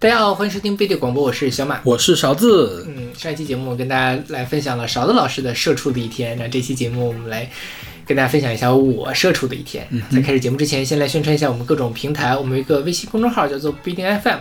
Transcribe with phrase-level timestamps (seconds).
[0.00, 1.78] 大家好，欢迎收听贝蒂广播，我是小马。
[1.84, 2.86] 我是勺子。
[2.88, 7.46] 嗯，上一期节目我跟大家来分享了勺子老师的社畜的一天，那这期节目我们来
[8.06, 9.86] 跟大家分享一下我社畜的一天。
[10.10, 14.38] 在开始节目之前，先来宣传一下我们各种平台，我们有一个微信公众号叫做不一定 FM，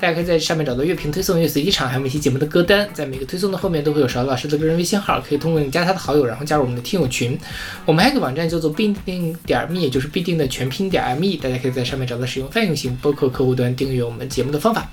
[0.00, 2.88] 大家可以在上面找到乐评推送、乐随机场，还有每期节目的歌单。
[2.94, 7.36] 在每个推送的后面都会有勺子老师的个人微信号，可以通过你加他的好友，然后加入我们的听友群。
[7.84, 14.88] 我们还有个网站叫做必定点 me，也就是必定的全拼点 me，大家可以在上面找到使用泛用型播客客户端订阅我们节目的方法。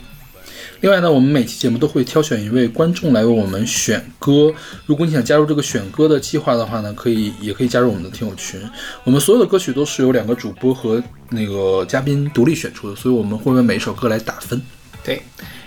[0.81, 4.53] 另外呢，我们每期节目都会挑选一位观众来为我们选歌。
[4.85, 8.61] 如果你想加入这个选歌的计划的话呢，可以也可以加入我们的听友群。
[9.03, 14.61] 我们所有的歌曲都是由两个主播和那个嘉宾独立选出的，所以我们会为每一首歌来打分。
[15.03, 15.19] 对，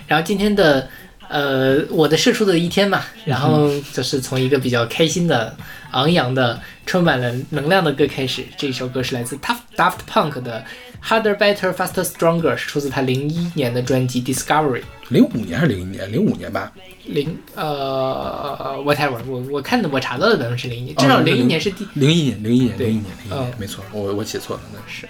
[0.07, 0.87] 然后今天的
[1.27, 5.53] 呃我的社畜的一天嘛，然后就是从一个比较开心的、
[5.91, 8.45] 昂扬的、充满了能量的歌开始。
[8.57, 10.63] 这首歌是来自 Tough Daft Punk 的。
[11.03, 14.83] Harder, better, faster, stronger 是出自他零一年的专辑 Discovery。
[15.09, 16.11] 零五年还是零一年？
[16.11, 16.71] 零五年吧。
[17.05, 25.09] 零呃，whatever，我我看的我查到的版本是零一年，至少零一年是第零一年，零一年，零一年，零一年，没错，我我写错了，那是。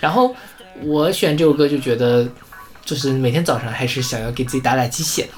[0.00, 0.34] 然后
[0.82, 2.26] 我选这首歌就觉得，
[2.84, 5.28] 就是每天早上还是想要给自己打打鸡血。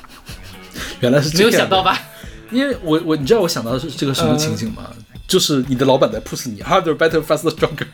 [1.00, 1.98] 原来是没有想到吧？
[2.50, 4.91] 因为我我你知道我想到的是这个什么情景吗？
[5.27, 7.86] 就是你的老板在 push 你 harder, better, faster, stronger。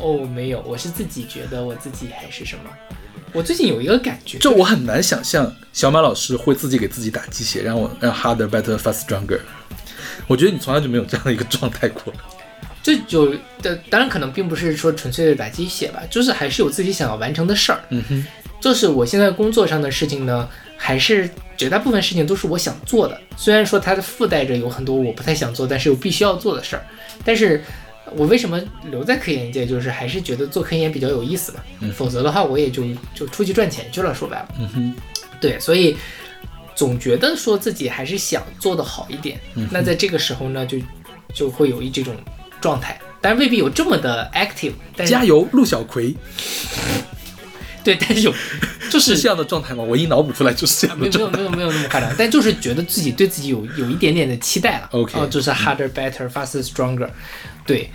[0.00, 2.64] 哦，没有，我是自己觉得我自己还是什么。
[3.32, 9.38] 我最近有一个感觉，就我很难想象小马老师会自己给自己打鸡血，让我让 harder, better, fast, stronger。
[10.26, 12.12] 我觉得你从来就没有这样的一个状态过。
[12.82, 17.80] 就就的，当然可能并不是说纯粹的打鸡血吧，就是还是有自己想要完成的事儿。
[17.90, 18.26] 嗯哼，
[18.60, 26.84] 就是我现在工作上的事情呢，还是绝大部分事情都是我想做的，虽然说它的附带着有很多我不太想做，但是又必须要做的事儿，
[27.24, 27.62] 但是。
[28.16, 28.60] 我为什么
[28.90, 29.66] 留在科研界？
[29.66, 31.60] 就是还是觉得做科研比较有意思嘛。
[31.80, 32.84] 嗯，否则的话，我也就
[33.14, 34.14] 就出去赚钱去了。
[34.14, 34.94] 说白了，嗯哼，
[35.40, 35.96] 对，所以
[36.74, 39.40] 总觉得说自己还是想做的好一点。
[39.54, 40.78] 嗯，那在这个时候呢，就
[41.34, 42.14] 就会有一这种
[42.60, 44.72] 状态，但未必有这么的 active。
[45.06, 46.14] 加油，陆小葵。
[47.82, 48.34] 对，但是有
[48.90, 49.82] 就是这样的状态吗？
[49.82, 51.38] 我一脑补出来就是这样的状态。
[51.38, 54.88] 没有没有没有那么夸张， 但就是觉得自己对自己有有一点点的期待了。
[54.92, 57.08] OK，哦，就是 harder, better, faster, stronger。
[57.70, 57.88] 对，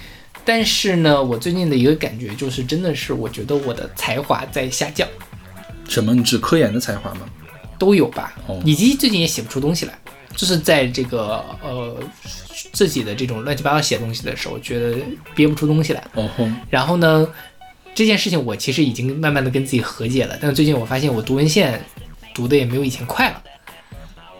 [0.45, 5.05] 但是呢，我最近的一个感觉就是，真的是我觉得我的才华在下降。
[5.89, 6.15] 什么？
[6.15, 7.27] 你指科研的才华吗？
[7.77, 8.33] 都有吧。
[8.63, 9.93] 以及最近也写不出东西来，
[10.33, 11.99] 就是在这个呃
[12.71, 14.97] 自己的这种乱七八糟写东西的时候，觉得
[15.35, 16.01] 憋不出东西来。
[16.13, 16.47] 哦吼。
[16.69, 17.27] 然后呢，
[17.93, 20.37] 这件事情我其实已经慢慢的跟自己和解了。
[20.39, 21.83] 但是最近我发现我读文献
[22.33, 23.43] 读的也没有以前快了，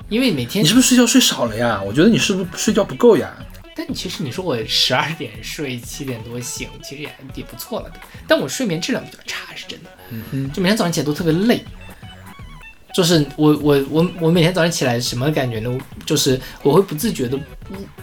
[0.08, 1.82] 因为每天你是不是睡觉睡少了呀？
[1.86, 3.36] 我觉得你是不是睡觉不够呀？
[3.86, 8.00] 但其实你说我十二点睡，七点多醒，其实也也不错了的。
[8.28, 9.90] 但我睡眠质量比较差，是真的。
[10.10, 11.64] 嗯哼，就每天早上起来都特别累。
[12.94, 15.78] 就是我我我我每天早上起来什么感觉呢？
[16.06, 17.38] 就是我会不自觉的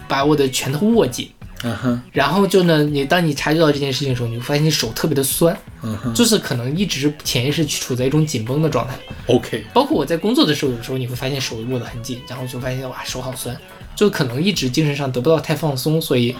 [0.07, 1.29] 把我的拳头握紧。
[1.63, 2.01] 嗯哼。
[2.11, 5.57] 然后就呢，你当你察觉到这件事情的时候，你会发现你手特别的酸。
[5.81, 6.13] 嗯哼。
[6.13, 8.93] 就是可能一直潜意识处在一种紧绷的状态。
[9.25, 9.65] OK。
[9.73, 13.57] 包括我在工作的时候，有时候你会发现手握得很紧，然后就发现哇手好酸。
[13.95, 16.35] 就可能一直精神上得不到太放松，所以，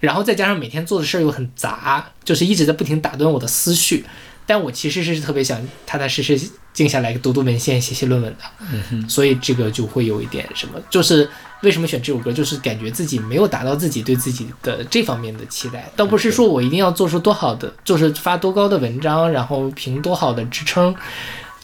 [0.00, 4.04] 然后再加上每天做的事儿又很杂，就是一直在不停打断我的思绪。
[4.46, 6.36] 但我其实是特别想踏踏实实
[6.72, 8.38] 静下来读读文献、写写论文的。
[8.72, 9.08] 嗯哼。
[9.08, 11.28] 所以这个就会有一点什么，就是
[11.62, 15.88] 为什么选这首歌，就是感觉自己没有达到自己对自己的这方面的期待。
[15.94, 20.92] 倒不是说我一定要做出多好的，就是发多高的文章，然后评多好的职称。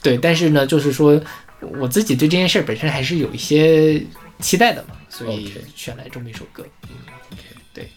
[0.01, 1.21] 对，但是呢，就是说
[1.81, 4.01] 我自己对这件事本身还是有一些
[4.39, 4.95] 期待的嘛。
[5.17, 6.97] 所以选来这么一首歌，嗯
[7.33, 7.89] ，OK，对，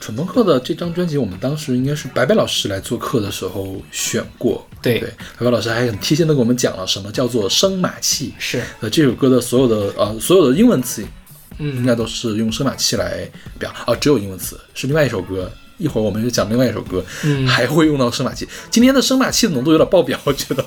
[0.00, 5.00] 蠢朋克的这张专辑，我们当时应该是白白老师来做客的时候选过，对。
[5.00, 11.04] 对，白白老师还很贴心的给我们讲了什么叫做声码器，是，呃，这首歌的所有的呃所有的英文词，
[11.58, 13.28] 嗯，应该都是用声码器来
[13.58, 20.64] 表，啊，只有英文词，是另外一首歌，一会儿我们就讲另外一首歌，嗯，还会用到声码器，今天的声码器的浓度有点爆表，我觉得，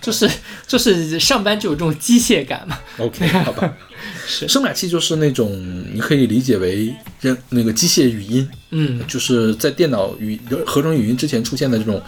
[0.00, 0.30] 就是
[0.66, 3.76] 就是上班就有这种机械感嘛，OK，好吧。
[4.26, 5.50] 是声码器就是那种
[5.92, 12.00] 你可以理解为人那个机械语音，嗯，就是在电脑语合成语音之前出现的这种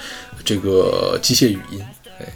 [0.45, 1.81] 这个机械语音。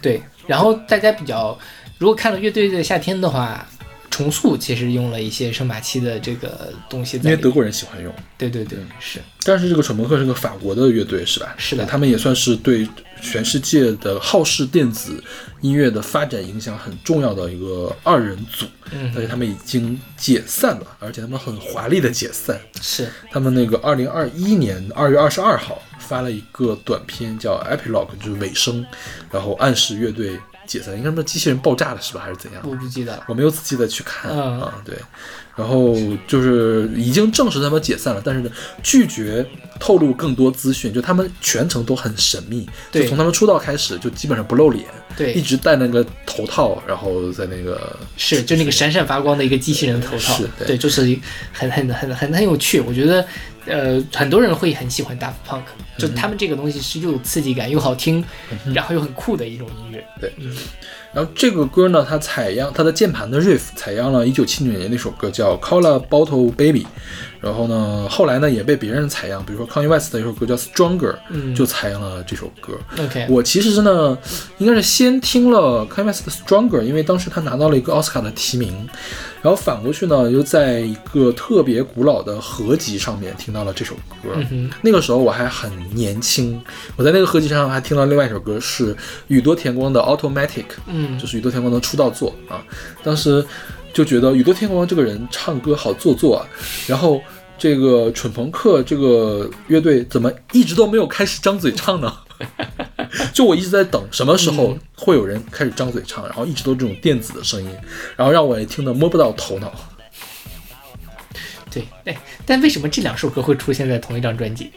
[0.01, 1.57] 对，然后大家比较
[1.99, 3.67] 如果看了乐队的夏天的话，
[4.15, 8.15] 重塑其实用了一些声码器的这个东西，因为德国人喜欢用。
[8.39, 9.19] 对对对，是。
[9.43, 11.53] 但是这个蠢朋克是个法国的乐队是吧？
[11.59, 12.89] 是的，他们也算是对
[13.21, 15.21] 全世界的好事电子
[15.63, 18.67] 音乐的发展影响很重要的一个二人组。
[18.93, 22.57] 嗯，而且他们已经解散了，而且他们很华丽的解散。
[22.81, 28.87] 是，他们那个二零二一年二月二十二号发了一个短片叫《Epilogue》，就是尾声，
[29.33, 32.21] 然后暗示乐队解散，应该什么机器人爆炸了是吧？
[32.25, 32.63] 还是怎样？
[32.65, 33.25] 我不记得了。
[33.29, 34.97] 我没有仔细的去看嗯啊，对，
[35.57, 35.95] 然后
[36.27, 38.51] 就是已经证实他们解散了，但是呢，
[38.83, 39.47] 拒绝
[39.79, 44.85] 透露更多资讯，就他们全程都很神秘，就对从他们出道开始就基本上不露脸，
[45.17, 45.33] 对。
[45.33, 50.35] 一，直戴那个头套，然后在那个是就那个闪闪发光的一个机器人头套。
[50.35, 50.67] 是，对。
[50.69, 51.03] 对，就是
[51.53, 52.81] 很很很很很有趣。
[52.81, 53.27] 我觉得，
[53.67, 55.63] 呃，很多人会很喜欢 Daft Punk，
[55.99, 58.25] 就他们这个东西是又有刺激感又好听，
[58.73, 60.05] 然后又很酷的一种音乐。
[60.21, 60.33] 对。
[61.13, 66.83] 然后这个歌呢，它采样它的键盘的 riff 采样了1979年那首歌叫《Color Bottle Baby》，
[67.45, 72.73] 然后呢，后来呢也被别人采样，比如说 Kanye West 的一首歌叫《Stronger》，嗯就采样了这首歌。
[72.99, 74.17] OK，我其实是呢，
[74.57, 78.89] 应该是先听了 Kanye West 的《Stronger》，因为当时他拿到了一个奥斯卡的提名，
[79.43, 84.31] 然后反过去呢，又在一个特别古老的合集上面听到了这首歌。
[84.51, 86.59] 嗯，那个时候我还很年轻，
[86.97, 90.49] 我在那个合集上还听到另外一首歌是宇多田光的《Automatic》，
[90.87, 92.65] 嗯就是宇多田光的出道作啊。
[93.03, 93.45] 当时
[93.95, 96.45] 就觉得宇多田光这个人唱歌好做作啊，
[96.87, 97.23] 然后
[97.57, 102.13] 这个蠢朋克这个乐队怎么一直都没有开始张嘴唱呢？
[103.33, 107.71] 就我一直在等什么时候会有人开始张嘴唱，然后一直都这种电子的声音，
[108.17, 109.73] 然后让我也听得摸不到头脑。
[111.71, 114.71] 对，哎，但为什么这两首歌会出现在同一张专辑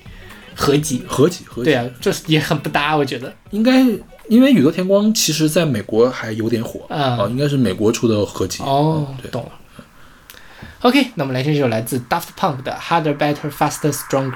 [0.55, 1.03] 合集？
[1.07, 3.33] 合集合集对，啊，这也很不搭，我觉得。
[3.49, 3.83] 应该
[4.29, 8.63] 因为宇多田光其实在美国还有点火啊哦，应该是美国出的合集。
[8.63, 9.07] 哦。
[9.31, 9.51] 懂了。
[10.81, 14.31] OK，那我们来听这首来自 Daft Punk 的《Harder, Better, Faster, Stronger》。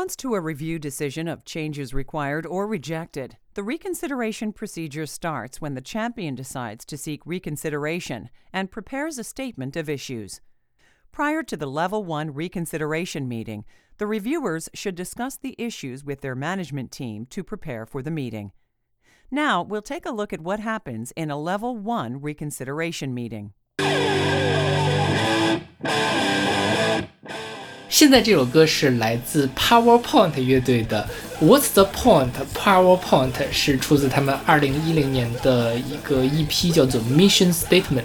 [0.00, 5.74] Response to a review decision of changes required or rejected, the reconsideration procedure starts when
[5.74, 10.40] the champion decides to seek reconsideration and prepares a statement of issues.
[11.12, 13.66] Prior to the Level 1 reconsideration meeting,
[13.98, 18.52] the reviewers should discuss the issues with their management team to prepare for the meeting.
[19.30, 23.52] Now, we'll take a look at what happens in a Level 1 reconsideration meeting.
[27.90, 31.06] 现在这首歌是来自 PowerPoint 乐队的
[31.44, 38.04] 《What's the Point》，PowerPoint 是出自他们2010年的一个 EP，叫做 Mission Statement。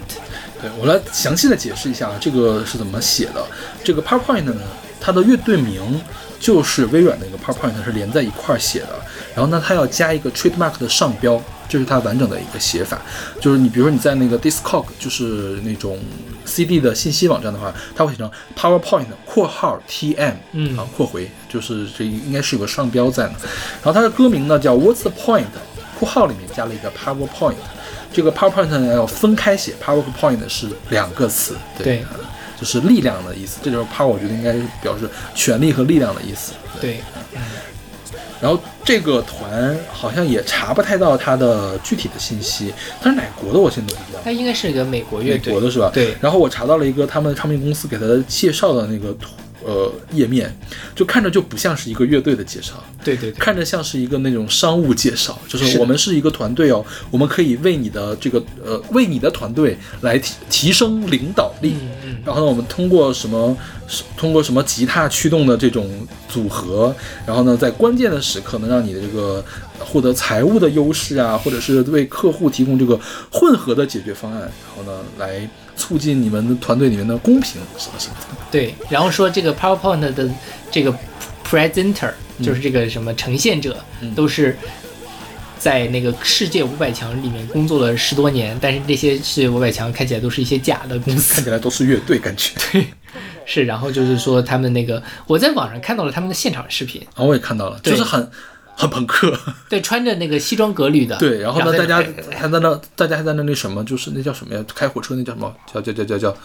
[0.60, 3.46] 对我来详细的解释一下，这个是怎么写的。
[3.84, 4.54] 这个 PowerPoint 呢，
[5.00, 6.00] 它的乐队名
[6.40, 9.00] 就是微软的一个 PowerPoint 是连在一块儿写的。
[9.36, 12.98] 然后呢，它要加一个 trademark 的上标，这是它完整的一个写法。
[13.38, 15.98] 就是你比如说你在那个 Discog，就是那种
[16.46, 23.34] CD 的信息网站的话，它会写成 PowerPoint（ 括号 TM） 嗯啊，括回，就是这应该是有个上标在呢。
[23.82, 25.44] 然后它的歌名呢叫 What's the Point（
[25.98, 27.56] 括号里面加了一个 PowerPoint）。
[28.10, 32.08] 这个 PowerPoint 呢要分开写，PowerPoint 是两个词，对啊
[32.58, 33.58] 就是力量的意思。
[33.62, 36.52] 这就是 Power，我觉得应该是表示权力和力量的意思。
[36.80, 37.02] 对，
[38.40, 44.20] 然后这个团好像也查不太到他的具体的信息，他是哪国的我现在都不知道。
[44.24, 45.90] 他应该是一个美国乐队美，国的是吧？
[45.92, 49.30] 对然后我查到了一个他们唱片公司给他介绍的那个图
[49.66, 50.56] 呃页面，
[50.94, 61.74] 就看着就不像是一个乐队的介绍，对对对，看着像是一个那种商务介绍，就是我们是一个团队哦，我们可以为你的这个呃为你的团队来提提升领导力。
[61.82, 63.56] 嗯嗯，然后呢，我们通过什么，
[64.16, 65.90] 通过什么吉他驱动的这种
[66.28, 66.94] 组合，
[67.26, 69.44] 然后呢，在关键的时刻能让你的这个
[69.80, 72.98] 获得财务的优势啊，或者是为客户提供这个
[73.32, 78.36] 混合的解决方案，然后呢，来促进你们的团队里面的公平什么什么的。
[78.50, 78.74] 对。
[78.88, 80.30] 然后说这个 PowerPoint 的
[80.70, 80.92] 这个
[81.46, 83.76] presenter，就是这个什么呈现者，
[84.14, 84.56] 都是。
[85.58, 92.52] 在那个世界五百强里面工作了十多年，但是这些世界五百强看起来都是一些假的公司看，起来都是乐队感觉。
[92.70, 92.86] 对，
[93.46, 93.64] 是。
[93.64, 98.30] 然后就是说他们那个，我在网上看到了他们的现场视频，啊我也看到了，就是很
[98.76, 99.36] 很朋克。
[99.68, 104.64] 对，穿着那个西装革履的，对，然后呢，在大家还在那，大家还在那那什么，就是那叫什么呀？
[104.74, 105.52] 开火车那叫什么？
[105.72, 106.36] 叫叫叫叫叫，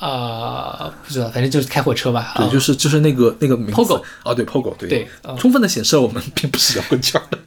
[0.00, 7.38] 啊、不知道，反正就是开火车吧，对，啊就是就是那个那个名字 Pogo 啊，对，Pogo，对对嗯充分的显示了我们并不是摇滚圈的。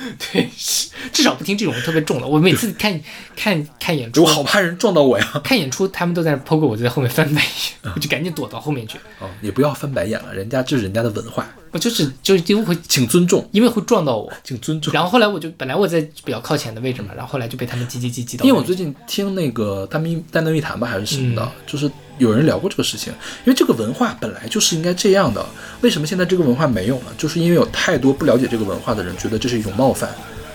[0.32, 2.26] 对，是至少不听这种特别重的。
[2.26, 2.98] 我每次看
[3.36, 5.30] 看看演出我，好怕人撞到我呀！
[5.44, 8.98] 看演出他们都在那 POGO，我就在后面翻白眼，我就赶紧躲到后面去。
[9.20, 14.92] 哦，也不要翻白眼了，人家这是人家的文化，我就是就是因为会请尊重，因为会撞到我，请尊重。
[14.92, 18.44] 然后后来我就本来我在比较靠前的位置嘛，然后后来就被他们挤挤挤挤到。
[18.44, 23.12] 因为我最近听那个大密大内密谈吧，还是什么的，嗯就是有人聊过这个事情。
[23.44, 25.44] 因为这个文化本来就是应该这样的，
[25.80, 27.06] 为什么现在这个文化没有呢？
[27.16, 30.10] 就是因为有太多不了解这个文化的人觉得这是一种冒犯，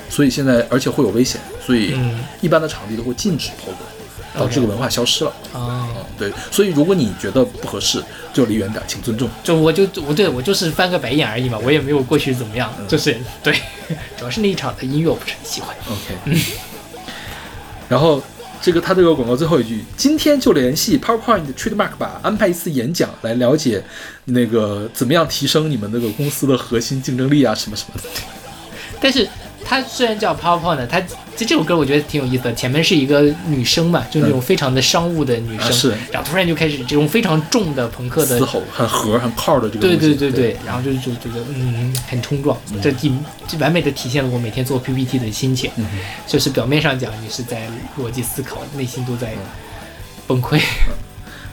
[0.09, 3.94] 所以现在而且会有危险，所以嗯一般的场地都会禁止 POGO，
[4.37, 5.31] 导致这个文化消失了。
[5.53, 9.29] 啊，嗯，对，所以如果你觉得不合适，就离远点，请尊重。
[9.43, 13.53] 就我就我对我就是翻个白眼而已嘛，我也没有过去怎么样，就是对，
[14.17, 15.75] 主要是那一场的音乐我不是很喜欢。
[15.87, 16.39] OK，
[17.89, 18.21] 然后
[18.61, 23.83] 这个他这个广告最后一句，今天就联系 PowerPoint Trademark 吧，安排一次演讲来了解
[24.25, 28.09] 那个怎么样提升你们那个公司的核心竞争力啊，什么什么的。
[28.99, 29.27] 但是
[29.65, 31.01] 它虽然叫 PowerPoint，它
[31.35, 32.53] 这这首歌我觉得挺有意思的。
[32.53, 35.89] 前面是一个女生嘛，就那种非常的商务的女生，啊是。
[36.11, 43.11] 然后突然就开始这种非常重的朋克的嘶，吼很核很炮的这个对对对对，然后就就觉得嗯很冲撞，这体
[43.47, 45.85] 这完美的体现了我每天做 PPT 的心情，嗯
[46.27, 47.67] 就是表面上讲你是在
[47.99, 49.33] 逻辑思考，内心都在
[50.27, 50.61] 崩溃。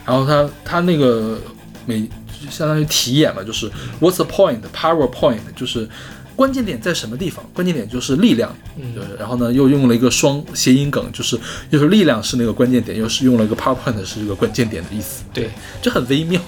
[0.05, 1.41] 然后他他那个
[1.85, 4.59] 每就相当于题眼嘛，就是 What's the point?
[4.75, 5.87] PowerPoint 就是
[6.35, 7.43] 关键点在什么地方？
[7.53, 15.23] 关键点就是力量，嗯就是然后呢又用了一个双谐音梗，就是又是力量是那个关键点，又是用了一个 PowerPoint 是这个关键点的意思。
[15.33, 15.49] 对，
[15.81, 16.39] 这很微妙，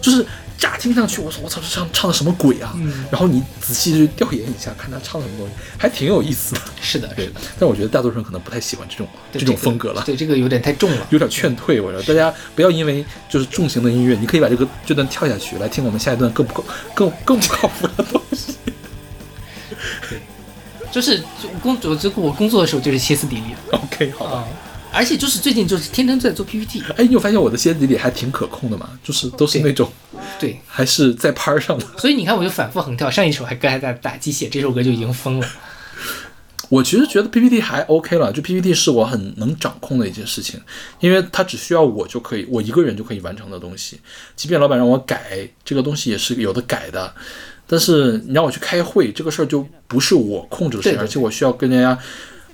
[0.00, 0.24] 就是
[0.56, 2.72] 乍听上去，我操，我操，这唱唱的什么鬼啊？
[2.76, 6.60] 嗯然后你仔细去调研一下，看他唱什么东西，还挺有意思的。
[6.80, 10.02] 是的，对是的，，但我觉得大多数人可能不太喜欢这种这种风格了。
[10.06, 11.06] 对，这个有点太重了。
[11.10, 18.21] 有点劝退，我说大家不要因为就是重型的音乐，你可以把这个这段跳下去，来听我们下一段更不靠更更不靠谱的
[20.00, 20.16] 东西。
[20.90, 21.22] 就是
[21.62, 24.38] 工作，这个我工作的时候就是歇斯底里的 OK，好吧。
[24.38, 24.48] 啊，
[24.92, 28.90] 而且就是最近就是天天都在做 PPT，哎，你有发现我的歇斯底里还挺可控的嘛？
[29.02, 29.90] 就是都是那种
[30.38, 31.86] 对，还是在拍儿上的。
[31.96, 35.48] 所以你看我就反复横跳，上一首还刚还在打鸡血，这首歌就已经疯了。
[36.68, 40.60] 我其实觉得 PPT 还 OK 了，就 PPT 是我很能掌控的一件事情，
[41.00, 43.98] 因为它只需要我就可以，我一个人就可以完成的东西。
[44.36, 47.14] 即便老板让我改这个东西，也是有的改的。
[47.72, 51.98] 但是你让我去开会，这个事儿就不是我控制的事情，而且我需要跟人家，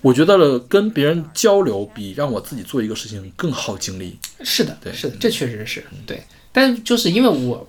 [0.00, 4.16] 我觉得了跟别人交流比让我自己做一个事情更耗精力。
[4.44, 6.22] 是的，对是的，这确实是对。
[6.52, 7.68] 但就是因为我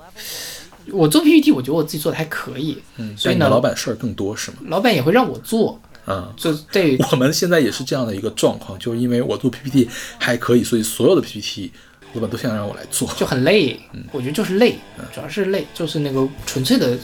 [0.91, 4.58] 我做 PPT，我觉得我自己做的还可以，嗯，所以呢老板事儿更多是吗？
[4.68, 6.32] 老板也会让我做，嗯。
[6.38, 9.89] 就对我们现在也是这样的一个状况，就是因为我做 PPT
[10.20, 11.72] 还可以，所以所有的 PPT
[12.13, 13.12] 老板都想让我来做。
[13.18, 14.77] 就很累，嗯我觉得就是累，
[15.12, 16.96] 主要是累，就是那个纯粹的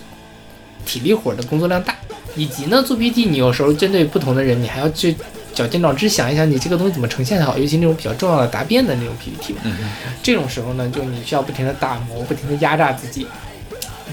[0.86, 1.96] 体力活的工作量大，
[2.36, 5.16] 以及呢做 PPT，你有时候针对不同的人，你还要去
[5.54, 9.76] 绞尽脑汁想一想你这个东西怎么呈现的好，尤其那种比较重要的答辩的那种 PPT，、嗯
[10.22, 13.28] 这种时候呢，就你需要不停的打磨，不停的压榨自己，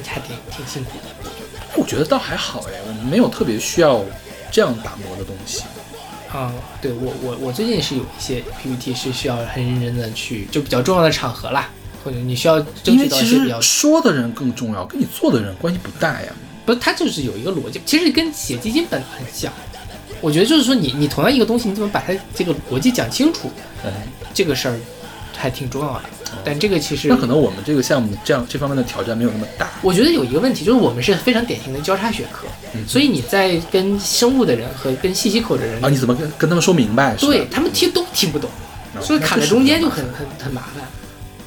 [0.07, 1.31] 还挺挺辛苦的。
[1.75, 4.05] 我觉得倒还好哎，我们没有特别需要
[4.51, 5.63] 这样打磨的东西。
[6.31, 6.51] 啊、
[6.81, 11.69] 对我我我最近是有一些 PPT 是需要很认真的去，就比较重要的场合啦，
[12.03, 16.33] 或者你需要争取到一些比较说的人更重要，跟你做的人关系不大呀。
[16.65, 19.53] 不，它就是有一个逻辑，其实跟写基金本很像。
[20.21, 23.51] 我觉得就是说你，你同样一个东西，你怎么把它这个逻辑讲清楚，
[23.85, 23.93] 嗯，
[24.33, 24.79] 这个事儿
[25.37, 26.03] 还挺重要的。
[26.45, 29.71] 但这个其实那可能我们这个项目这样这方面的挑战没有那么大。
[29.83, 32.47] 我觉得有一个问题，就是我们是非常典型的交叉学科，
[32.87, 37.15] 所以你在跟生物的人和跟信息口的人，啊，你怎么跟跟他们说明白？
[37.17, 38.49] 对他们听都听不懂，
[38.95, 40.83] 哦所以卡在中间就很很很麻烦。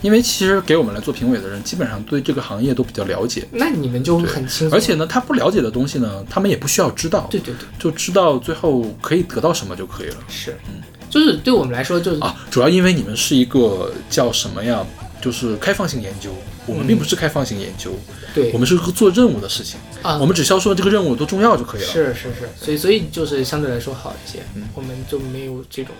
[0.06, 10.18] 因为其实给我们来做评委的人，基本上对这个行业都比较了解，那你们就很清楚，而且呢，他不了解的东西呢，他们也不需要知道，对对对，就知道最后可以得到什么就可以了。
[10.28, 12.36] 是，嗯就是对我们来说就是啊。
[12.52, 14.86] 主要因为你们是一个叫什么呀？
[15.22, 16.30] 就是开放性研究，
[16.68, 17.92] 我们并不是开放性研究，
[18.36, 18.52] 对。
[18.52, 21.88] 我们是做任务的事情，啊，我们只需要说这个任务有多重要就可以了。
[21.88, 24.64] 是是是，所以所以就是相对来说好一些，嗯。
[24.76, 25.96] 我们就没有这种，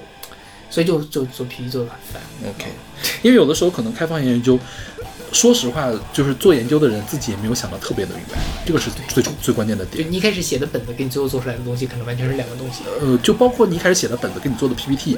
[0.76, 2.22] 所以就就做 PPT 做的很烦。
[2.50, 2.66] OK，
[3.22, 4.60] 因为有的时候可能开放性研究，
[5.32, 10.04] 说实话，就是做研究的人自己也没有想到特别的明白，这个是最最关键的点。
[10.04, 12.82] 就你一开始写的本子跟你最后做出来的东西可能完全是两个东西。
[13.00, 15.18] 呃，就包括你一开始写的本子跟你做的 PPT，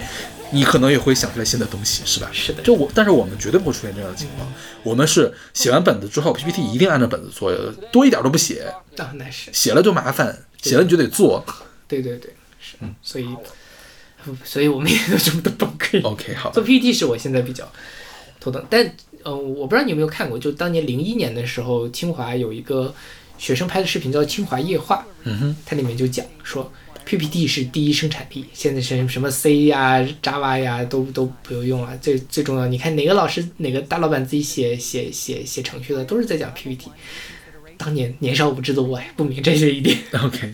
[0.52, 2.30] 你可能也会想出来新的东西，是吧？
[2.32, 4.48] 是的就我，但是我们绝对不会出现这样的情况。
[4.84, 7.52] 我们是写完本子之后，PPT 一定按照本子做，
[7.92, 11.44] 多一点都不写，啊，那是写了就麻烦，写了你就得做。
[11.88, 13.26] 对对对，是，嗯所以
[14.44, 16.02] 所以我们也有这么多崩溃。
[16.04, 16.52] OK，好。
[16.52, 17.70] 做 PPT 是我现在比较
[18.40, 18.92] 头疼，但
[19.24, 22.94] 呃，我不知道你有没有看过，就当年零一年的时候，清华有一个
[23.38, 26.72] 学生拍的视频叫《清华夜话》，嗯哼，它里面就讲说
[27.06, 36.90] PPT 是第一生产力，现在是什么 C 呀、Java 呀都都不用用了，最最重要，你看哪个老师哪个大老板自己写写写写程序的，都是在讲 PPT。
[37.78, 40.52] 当年年少无知的我还不明这些一点，OK，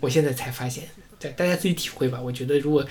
[0.00, 0.82] 我现在才发现，
[1.28, 2.20] 对大家自己体会吧。
[2.20, 2.84] 我觉得如果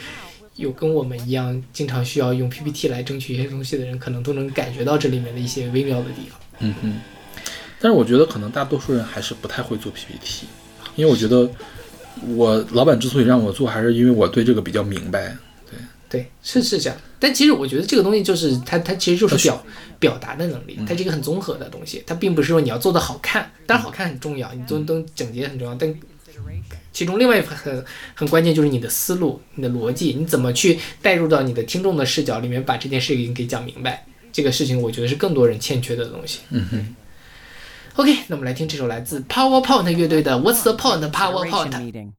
[0.55, 6.39] 有跟我们一样经常需要用 PPT 来争取一些东西的人，可能都能感觉到这里面的一些微妙的地方。
[6.59, 7.01] 嗯嗯。
[7.79, 10.45] 但是我觉得可能大多数人还是不太会做 PPT，
[10.95, 11.49] 因为我觉得
[12.35, 15.35] 我老板之所以让我做，还是因为我对这个比较明白。
[16.07, 16.97] 对，是是这样。
[17.19, 19.65] 但其实我觉得这个东西就是它，它其实就是表
[19.99, 25.91] 表达的能力，它是一个很综合的东西，它并不是说你要做的好看，当然好看很重要，你做都整洁很重要，但
[26.93, 36.41] 其中另外一份很很关键就是你的思路，你的逻辑，你怎么去带入到你的听众的视角里面，把这件事情给讲明白，这个事情我觉得是更多人欠缺的东西。
[36.51, 36.95] 嗯哼。
[37.95, 42.11] OK，那我们来听这首来自 Powerpoint 乐队的 What's the point Powerpoint？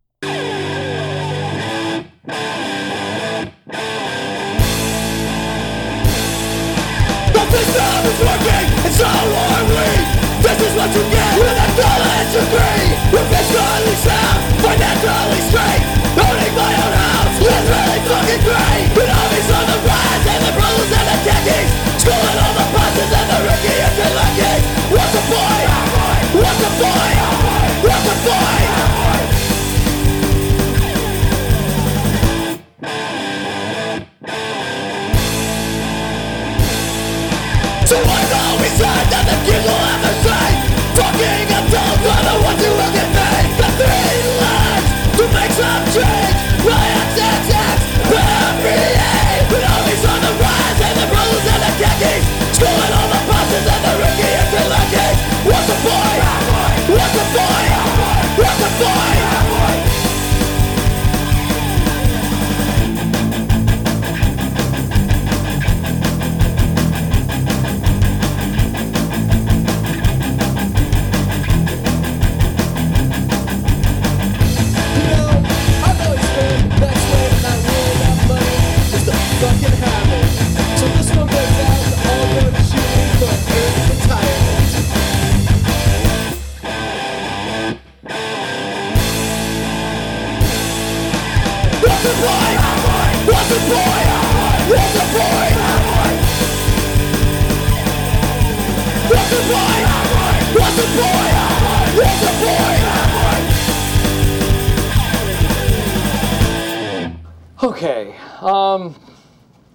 [39.54, 39.83] Killer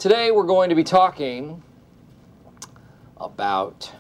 [0.10, 1.62] today we're going to be talking
[3.18, 3.92] about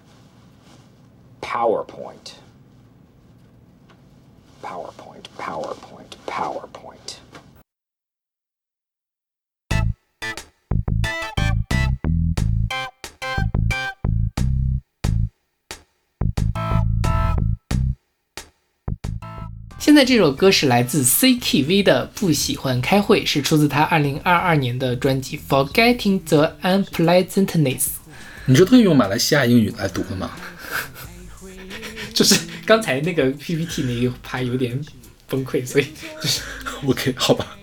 [1.39, 2.33] PowerPoint.
[4.63, 6.78] PowerPoint, PowerPoint, PowerPoint.
[19.79, 27.79] 现在这首歌是来自 CKV 的《不喜欢开会》，是出自他2022年的专辑《Forgetting the Unpleasantness》。
[28.45, 30.31] 你是特意用马来西亚英语来读的吗？
[32.13, 34.79] 就是刚才那个 PPT 那一趴有点
[35.29, 35.87] 崩溃，所以
[36.21, 36.41] 就 是
[36.85, 37.57] OK，好吧。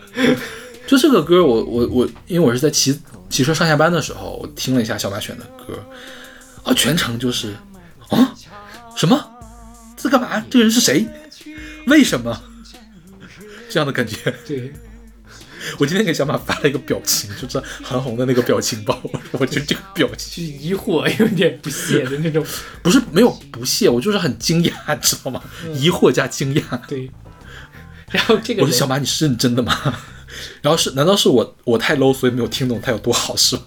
[0.86, 2.98] 就这个歌我，我我因为我是在骑
[3.28, 5.84] 骑车上下班的时候，我听了一下小马选的歌，
[6.64, 7.54] 啊，全程就是
[8.08, 8.34] 啊，
[8.96, 9.22] 什么？
[9.96, 10.42] 在干嘛？
[10.50, 11.06] 这个人是谁？
[11.86, 12.42] 为什么？
[13.68, 14.16] 这样的感觉。
[14.46, 14.72] 对，
[15.78, 19.00] 我今天给小马发了一个表情，就是韩红的那个表情包，
[19.32, 22.44] 我觉得这个表情就是疑惑，有点不屑的那种。
[22.82, 25.42] 不是没有不屑，我就是很惊讶，知道吗？
[25.74, 26.86] 疑惑加惊讶。
[26.86, 27.10] 对，
[28.10, 29.74] 然后这个我说小马，你是认真的吗？
[30.62, 33.62] 然后是难道是我我太 low，所以没有听懂他有多好是吗？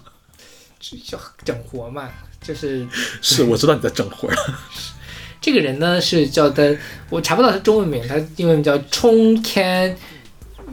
[0.80, 2.08] 就整活嘛，
[2.42, 2.86] 就是
[3.20, 4.36] 是，我知道你在整活儿。
[5.40, 6.76] 这个人呢是叫的，
[7.08, 9.96] 我查不到他中文名，他英文名叫 Chong Can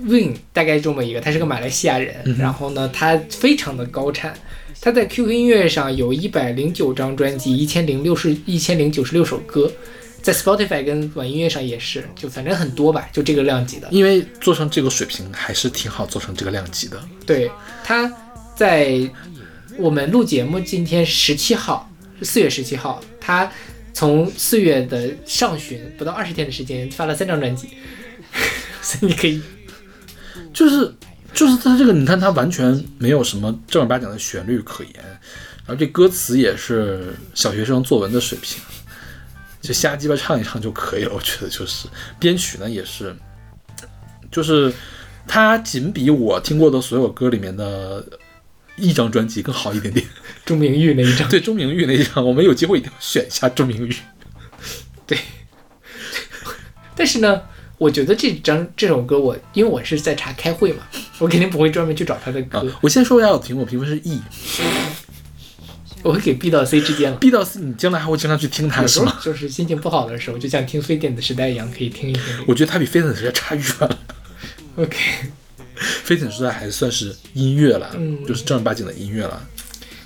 [0.04, 4.34] Win，大概这么一个，他是个马来西亚人，然后呢，他非常的高产，
[4.82, 9.72] 他在 QQ 音乐上有一百零九张专辑，一千零六十一千零九十六首歌，
[10.22, 13.88] 在 Spotify 跟网易音乐上也是，就反正很多吧，就这个量级的。
[13.90, 17.02] 因为做成这个水平还是挺好，做成这个量级的。
[17.26, 17.50] 对，
[17.84, 18.12] 他
[18.56, 19.00] 在
[19.78, 21.90] 我们录节目今天十七号，
[22.22, 23.50] 四月十七号，他
[23.98, 27.70] 从四月的上旬不到二十天的时间发了三张专辑，
[28.80, 29.42] 所以你可以
[30.54, 30.94] 就是
[31.34, 34.94] 就是他这个，你看他完全没有什么正儿八经的旋律可言，
[35.66, 38.62] 然后这歌词也是小学生作文的水平，
[39.62, 41.14] 就瞎鸡巴唱一唱就可以了。
[41.16, 41.88] 我觉得就是。
[42.20, 43.16] 编曲呢也是，
[44.30, 44.72] 就是
[45.28, 48.06] 他仅比我听过的所有歌里面的
[48.78, 50.06] 一张专辑更好一点点。
[50.46, 53.96] 钟明玉那一张，对钟明玉那一张，我们有机会一定要选一下钟明玉。
[55.06, 55.18] 对，
[56.96, 57.42] 但是呢，
[57.78, 60.84] 我觉得这张这首歌我因为我是在查开会嘛，
[61.20, 64.22] 我肯定不会专门去找他的歌，啊，我先说一下我评分，我评分是 E。
[66.04, 67.18] 我会给 B 到 C 之间了。
[67.18, 69.20] B 到 C，你将来还会经常去听它有时候是吗？
[69.22, 72.24] 就是心情不好的时候，就像听非电子时代一样，可以听一听。
[72.48, 74.00] 我觉得它比飞腾时代差远了。
[74.76, 74.98] OK，
[76.04, 79.48] 飞腾时代还算是音乐了，嗯就是正儿八经的音乐了。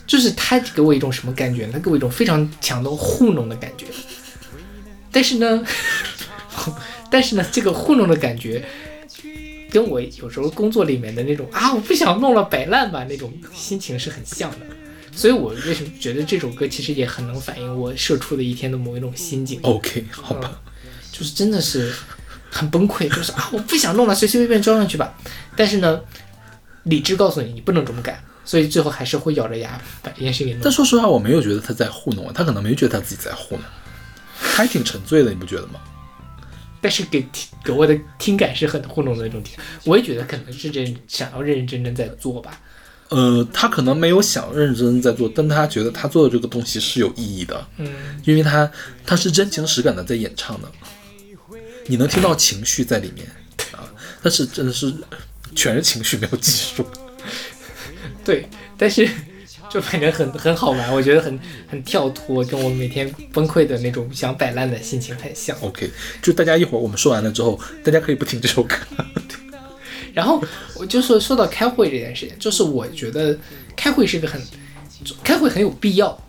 [0.05, 1.71] 就是他给我一种什么感觉呢？
[1.73, 3.85] 他给我一种非常强的糊弄的感觉。
[5.11, 5.65] 但是呢，
[7.09, 8.65] 但是呢，这个糊弄的感觉，
[9.69, 14.57] 跟我有时候工作里面的那种啊，我不想弄了，摆烂吧那种心情是很像的。
[15.13, 20.61] 所以我为什么觉得这首歌其实也很能反映我社畜的一天的某一种心境，OK，好吧，
[21.11, 21.93] 就是真的是
[22.51, 25.11] 很崩溃，就是啊，我不想弄了，随随便便装上去吧。
[25.55, 25.99] 但是呢，
[26.83, 30.71] 理智告诉你你不能这么干，所以最后还是会咬着牙把这件事给弄但。
[30.71, 33.63] 说实话，我没有觉得他在糊弄，他可能没觉得他自己在糊弄，
[34.37, 35.79] 还挺沉醉的，你不觉得吗？
[36.83, 42.59] 但是给听给我的听感是很糊弄的那种听，我也觉得可能是真想要认认真真在做吧。
[43.09, 47.87] 呃，他可能没有想认真在做，但他觉得他做的这个东西是有意义的，嗯，
[48.23, 48.71] 因为他
[49.05, 50.67] 他是真情实感的在演唱的，
[51.87, 53.27] 你能听到情绪在里面
[53.73, 53.83] 啊，
[54.21, 54.93] 但是真的是
[55.55, 56.85] 全是情绪，没有技术。
[58.23, 59.09] 对，但是
[59.69, 65.57] 就反正很很好玩，我觉得很很跳脱，跟我每天崩溃的那种想摆烂的心情很像。
[65.61, 65.89] OK，
[66.21, 68.75] 就大家一会儿我们说完了之后，大家可以不听这首歌。
[70.13, 70.43] 然后
[70.75, 73.37] 我就说说到开会这件事情，就是我觉得
[73.75, 74.41] 开会是个很，
[75.23, 76.21] 开会很有必要，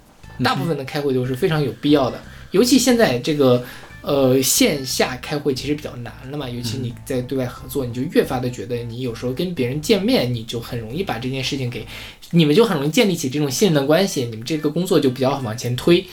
[0.42, 2.18] 大部分的开会都是非常有必要的，
[2.52, 3.64] 尤其现在这个
[4.02, 11.86] 呃线下开会其实比较难了嘛，尤其你在对外合作，你就越发的觉得你有时候跟别人见面，你就很容易把这件事情给，
[12.32, 16.04] 你们就很容易建立起这种信任的关系，你们这个工作就比较往前推，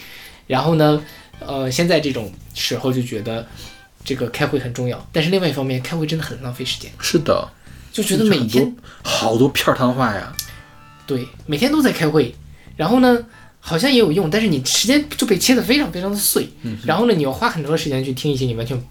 [0.47, 1.03] 然后呢，
[1.39, 3.47] 呃，现在这种时候就觉得
[4.03, 6.91] 这个开会很重要，但是另外一方面，开会真的很浪费时间。
[6.99, 7.49] 是的，
[7.91, 10.35] 就觉得每天多好多片儿汤话呀。
[11.07, 12.35] 对每天都在开会，
[12.75, 13.25] 然后呢
[13.59, 16.47] 好像也有用，但是你时间就被切得非常非常的碎，
[16.85, 18.81] 然后呢你要花很多的时间去听一些你完全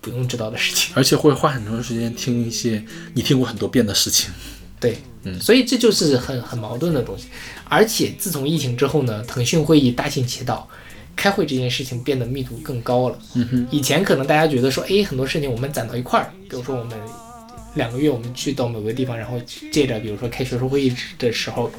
[0.00, 0.92] 不用知道的事情。
[0.96, 2.82] 而且会花很长时间听一些
[3.14, 4.30] 你听过很多遍的事情。
[4.78, 7.26] 对，嗯所以这就是很很矛盾的东西。
[7.68, 10.68] 而且自从疫情之后呢，腾讯会议大行其道，
[11.14, 13.18] 开会这件事情变得密度更高了。
[13.34, 16.96] 嗯哼，以前可能大家觉得说，哎，很多事情我们攒到一块儿，比如说我们
[17.74, 19.40] 两个月我们去到某个地方，然后
[19.72, 21.70] 借着比如说开学术会议的时候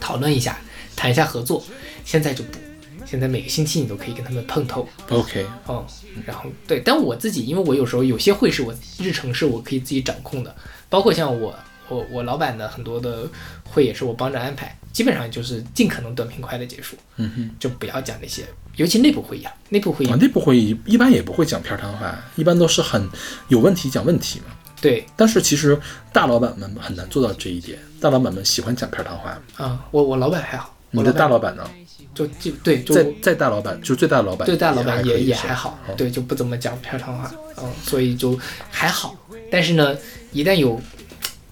[0.00, 0.60] 讨论一下，
[0.98, 1.62] 谈一下合作。
[2.04, 2.58] 现在就不，
[3.06, 4.88] 现在每个星期你都可以跟他们碰头。
[5.10, 5.86] OK，哦，
[6.26, 10.54] 然后对，但我自己，因为我有时候有些会是我日程是我可以自己掌控的，
[10.88, 11.54] 包括像我
[11.88, 13.28] 我我老板的很多的
[13.64, 17.50] 会也是我帮着安排，基本上就是尽可能短平快的结束，嗯哼。
[17.60, 18.44] 就不要讲那些，
[18.76, 23.08] 尤其内部会议啊，内部会议啊，内部会议一般也不会讲片儿汤话，一般都是很
[23.48, 24.46] 有问题讲问题嘛。
[24.80, 25.76] 对但是其实
[26.12, 29.38] 大老板们很难做到这一点，大老板们喜欢讲片儿汤话。
[29.56, 31.68] 啊，我我老板还好，你的大老板呢？
[32.14, 38.36] 就就对就在在大老板就最大的老板，最大老板也也还好，哦对，就不怎么讲片儿汤话，嗯，所以就
[38.72, 39.14] 还好。
[39.52, 39.96] 但是呢，
[40.32, 40.80] 一旦有，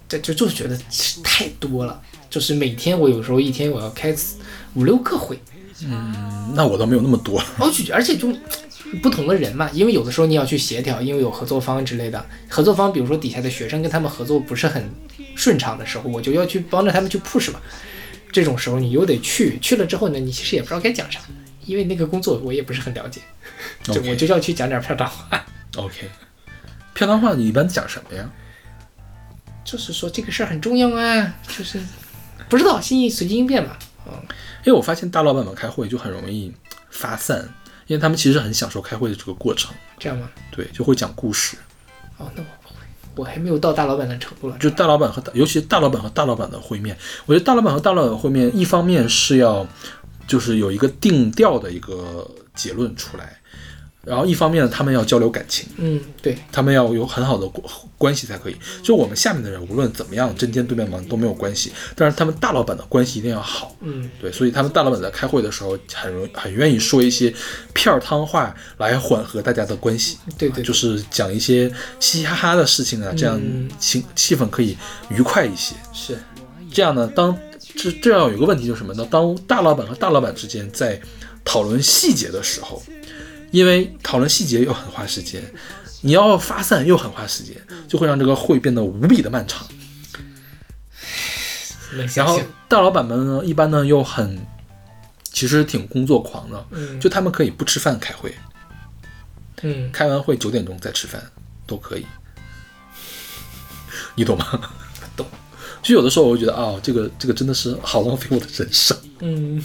[0.08, 0.76] 这就就觉得
[1.22, 4.12] 太多了，就是每天我有时候一天我要开
[4.74, 5.38] 五六个会，
[5.84, 7.40] 嗯那我倒没有那么多。
[7.58, 8.34] 而且而且就
[9.00, 14.90] 不同的人嘛，因为有的时候你要去协调，因为有合作方之类的，合作方比如说底下的学生跟他们合作不是很
[15.36, 17.60] 顺畅的时候，我就要去帮着他们去 push 嘛。
[18.32, 21.20] 这种时候你又得去，去了之后呢，你其实也不知道该讲啥，
[21.64, 23.20] 因为那个工作我也不是很了解，
[23.82, 25.44] 就我就要去讲点漂亮话。
[25.76, 26.08] OK，
[26.94, 28.30] 漂亮话你一般讲什么呀？
[29.64, 31.80] 就是说这个事儿很重要啊，就是
[32.48, 33.76] 不知道心意随机应变嘛。
[34.64, 36.52] 因为我发现大老板们开会就很容易
[36.90, 37.48] 发散，
[37.86, 40.30] 因为他们其实很享受开会的这个过程，这样吗？
[40.50, 41.56] 对，就会讲故事。
[42.16, 42.48] 哦，那我
[43.16, 44.56] 我还没有到大老板的程度了。
[44.58, 49.66] 就大老板和大，尤其是大老板和大老板的会面，我觉得大老板和大老板会面，一方面是要
[50.28, 53.40] 就是有一个定调的一个结论出来，
[54.06, 57.66] 然后一方面呢他们要交流感情，嗯，对，他们要有很好的关
[57.98, 58.56] 关系才可以。
[58.82, 63.74] 就我们下面的人无论怎么样针尖对麦芒都没有关系，但是他们大老板的关系一定要好。
[63.80, 67.34] 嗯，对，所以他们大老板在开会的时候很容很愿意说一些
[67.74, 70.18] 片儿汤话来缓和大家的关系。
[70.38, 74.76] 对对对就是讲一些嘻嘻哈哈的事情啊，这样嗯气气氛可以
[75.08, 75.74] 愉快一些。
[75.92, 76.16] 是，
[76.72, 77.36] 这样呢，当
[77.74, 79.04] 这这样有一个问题就是什么呢？
[79.10, 81.00] 当大老板和大老板之间在
[81.44, 82.82] 讨论细节的时候，
[83.56, 85.42] 因为讨论细节又很花时间，
[86.02, 87.56] 你要发散又很花时间，
[87.88, 89.66] 就会让这个会变得无比的漫长。
[92.14, 92.38] 然后。
[92.68, 94.44] 大老板们呢，一般呢又很，
[95.32, 98.34] 其实挺工作狂的，嗯就他们可以不吃饭开会，
[99.62, 101.22] 嗯，开完会九点钟再吃饭
[101.64, 102.04] 都可以，
[104.16, 104.60] 你懂吗？
[105.16, 105.24] 懂。
[105.80, 108.94] 就有的时候我会觉得啊、这个这个真的是好浪费我的人生。
[109.20, 109.62] 嗯，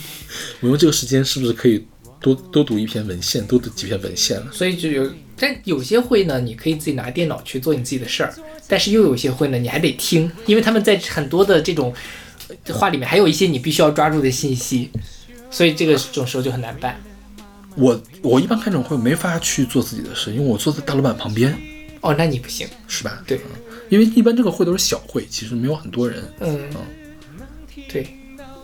[0.60, 1.86] 我用这个时间是不是可以
[2.22, 4.52] 多多读一篇文献，多读几篇文献了？
[4.52, 8.34] 所以就有，但有些会呢，你可以自己拿电脑去做你自己的事儿，
[8.68, 11.94] 但是又有些会呢，你还得听，因为他们在很多的这种
[12.66, 14.90] 呃话里面还有一些你必须要抓住的信息，
[15.50, 17.02] 所以这个这种时候就很难办。
[17.76, 21.58] 我我一般开这种会没法去做自己的事，因为我坐在大老板旁边，
[22.02, 22.68] 哦，那你不行。
[22.88, 23.24] 是吧？
[23.26, 23.44] 对嗯
[23.90, 26.24] 因为一般这个会都是小会，其实没有很多人。
[26.40, 26.70] 嗯，
[27.90, 28.08] 对，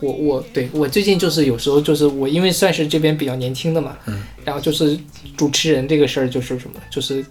[0.00, 4.98] 我我对我最近就是有时候就是我因为算是这边比较年轻的嘛，嗯，然后就是
[5.36, 7.24] 主持人这个事儿就是什么，就是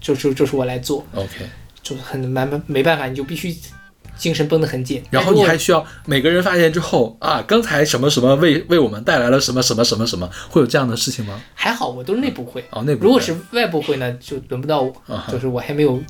[0.00, 1.46] 就是就是我来做，OK，
[1.82, 3.54] 就是很蛮没办法，你就必须
[4.16, 5.02] 精神绷得很紧。
[5.10, 11.40] 然后你还需要每个人发现之后啊，刚才什么什么为为我们带来了什么什么什么什么，会有这样的事情吗？
[11.54, 12.64] 还好，我都是内部会。
[12.70, 14.92] 哦，内部会如果是外部会呢，就轮不到我，
[15.30, 16.00] 就是我还没有，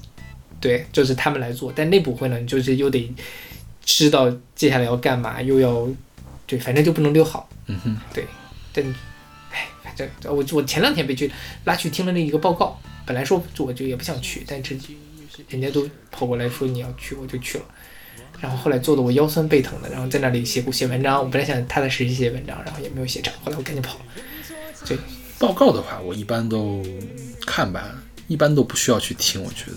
[0.60, 1.72] 对，就是他们来做。
[1.74, 3.10] 但内部会呢，你就是又得
[3.84, 5.88] 知道接下来要干嘛，又要，
[6.46, 7.48] 对，反正就不能溜好。
[7.66, 8.26] 嗯哼，对，
[8.72, 8.84] 但，
[9.50, 11.30] 哎，反正我我前两天被去
[11.64, 14.76] 拉去听了那一个报告，本来说我就也不想去，但是
[15.48, 17.64] 人家都跑过来说你要去，我就去了。
[18.40, 24.04] 然后后来做的我腰酸背疼的，然后在那里写写文章，我本来想踏踏实实写文章，然后也没有写成，后来我赶紧跑了。
[24.86, 24.98] 对，
[25.38, 26.84] 报告的话，我一般都
[27.46, 27.94] 看吧，
[28.28, 29.76] 一般都不需要去听，我觉得。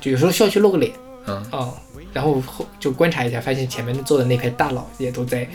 [0.00, 0.92] 就有时候需要去露个脸。
[1.26, 1.72] 嗯啊、
[2.14, 5.46] 然后后就观察一下，发现前面坐的那排大佬也都在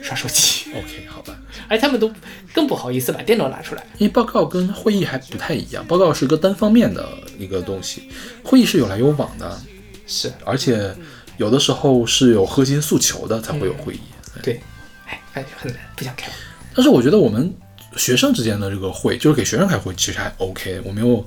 [0.00, 1.36] 刷手机，，OK，好吧。
[1.68, 2.10] 而他们都
[2.52, 3.84] 更不好意思把电脑拿出来。
[3.98, 8.08] 因为报告跟会议还不太一样，报告是个单方面的一个东西，
[8.42, 9.60] 会议是有来有往的，
[10.06, 10.94] 是而且
[11.36, 14.00] 有的时候是有核心诉求的才会有会议。
[14.42, 14.60] 对，
[15.06, 16.30] 哎，哎，很难，不想开。
[16.74, 17.54] 但是我觉得我们
[17.96, 20.80] 学生之间的这个会，就是给学生开会，其实还 OK。
[20.84, 21.26] 我没有，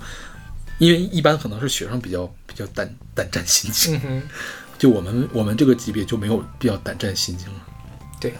[0.77, 4.21] 因为一般可能是学生比较比较胆胆战心惊，
[4.77, 7.55] 就我们我们这个级别就没有必要胆战心惊了。
[8.19, 8.33] 对，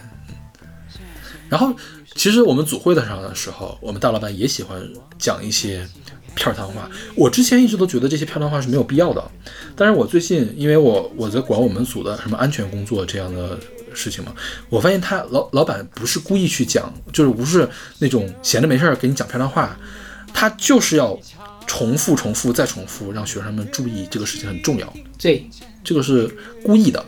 [1.48, 1.74] 然后，
[2.14, 4.82] 其实我们组会的上的时候，我们大老板也喜欢
[5.18, 5.86] 讲一些
[6.34, 6.90] 片儿汤话。
[7.14, 9.30] 我之前一直都觉得这些片儿汤话是没有必要的，
[9.76, 13.58] 但是我最近因为我我在管我们组的什么安全工作这样的
[13.94, 14.32] 事情嘛，
[14.68, 19.76] 我发现他老老板不是故意去讲，就是不是那种闲着没事儿给你讲片儿汤话，
[20.34, 21.18] 他就是要
[21.66, 24.92] 重复、重复再重复，让学生们注意这个事情很重要。
[25.18, 25.48] 对，
[25.88, 26.30] 这个是
[26.62, 27.02] 故意的，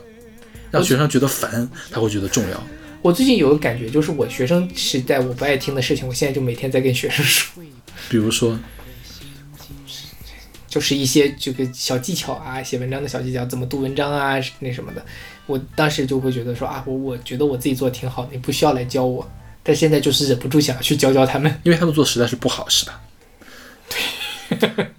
[0.71, 2.63] 让学生觉得烦，他会觉得重要。
[3.03, 7.63] 我最近有个感觉，就是我学生时代我不爱听的事情，我现在就每天在跟学生说，
[8.09, 8.57] 比如说，
[10.67, 15.05] 就是一些这个小技巧啊，写文章的小技巧，怎么读文章啊，那什么的。
[15.45, 19.29] 我当时就会觉得说啊，我我觉得我自己做的挺好的，你不需要来教我。
[19.61, 21.55] 但现在就是忍不住想要去教教他们。
[21.61, 22.99] 因为他们做实在是不好，是吧？
[24.59, 24.87] 对。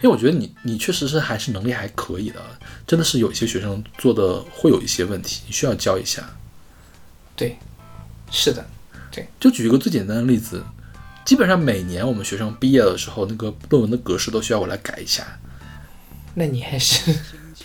[0.00, 2.40] 因为我觉得你你确实是还是能力还可以的，
[2.86, 6.22] 真的是有一些学生做的会有一些问题，你需要教一下。
[7.34, 7.56] 对，
[8.30, 8.64] 是的，
[9.10, 10.62] 对就举一个最简单的例子，
[11.24, 15.38] 基本上每年我们学生毕业的时候，那个论文的格式都需要我来改一下。
[16.34, 17.12] 那你还是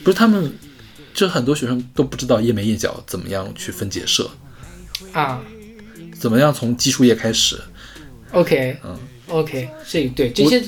[0.03, 0.53] 不是他们，
[1.13, 4.31] 就很多学生都不知道页眉页脚怎么样去分解设，
[5.11, 5.41] 啊
[6.19, 7.61] 怎么样从基数页开始。
[8.31, 10.63] ，OK，嗯 OK，这对这些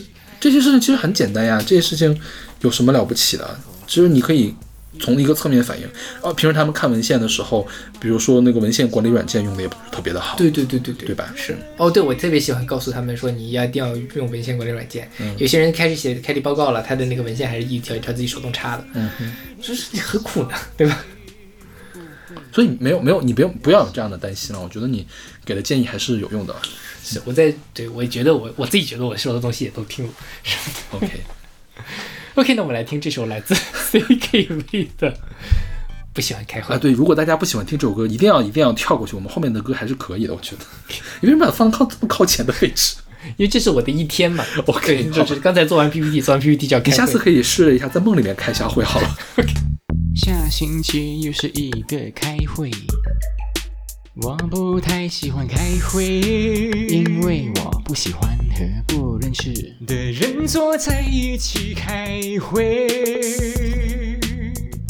[0.45, 2.15] 这些事情其实很简单呀，这些事情
[2.62, 3.60] 有什么了不起的？
[3.88, 4.53] 就是你可以
[4.99, 5.88] 从一个侧面反映。
[6.21, 7.67] 啊，平时他们看文献的时候，
[7.99, 11.34] 比如说那个文献管理软件用的也不是特别的好，对对对对对对吧？
[11.36, 15.10] 是哦，对，我特别喜欢告诉他们说，你一定要用文献管理软件。
[15.17, 20.49] 嗯有些人开始写开题报告了，他的那个文献还是一条一条自己手动插的，嗯哼，就是你何苦呢？
[20.77, 21.03] 对吧？
[22.56, 24.62] 所以没有没有，你不用不要有这样的担心了。
[24.62, 25.06] 我觉得你
[25.44, 26.56] 给的建议还是有用的。
[27.04, 30.12] 是我在对我觉得我我自己觉得我说的东西也都听了。
[30.91, 33.54] OK，OK， 那我们来听这首来自
[33.91, 35.12] CKV 的
[36.13, 36.78] 《不喜欢开会啊，》。
[36.80, 40.63] 对，如果大家不喜欢听这首歌，一定要一定要跳过去，我们后面的歌还是可以的，我觉得。
[41.20, 42.96] 你为什么把它放靠这么靠前的位置？
[43.36, 44.46] 因为这是我的一天嘛。
[44.65, 46.91] OK，就是刚才做完 PPT，做完 PPT 就要开会。
[46.91, 49.18] 你下次可以试一下，在梦里面开一下会好了。
[50.15, 52.71] 下星期又是一个开会，
[54.21, 56.06] 我不太喜欢开会，
[56.88, 62.88] 因为我不喜欢和不认识的人坐在一起开会。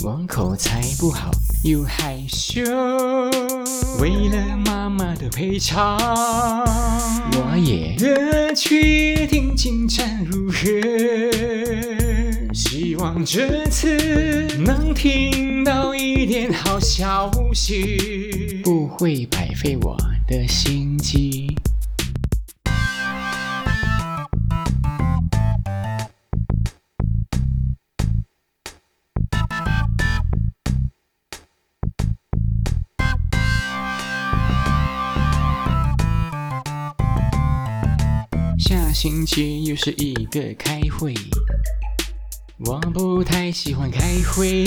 [0.03, 1.31] 我口才不好
[1.63, 2.61] 又害羞，
[3.99, 5.97] 为了妈妈的赔偿，
[7.31, 12.04] 我也乐去听进展如何。
[12.55, 21.53] 希望这次能听到一点好消息，不会白费我的心机。
[38.57, 41.13] 下星期又是一个开会，
[42.57, 44.63] 我不太喜欢开会，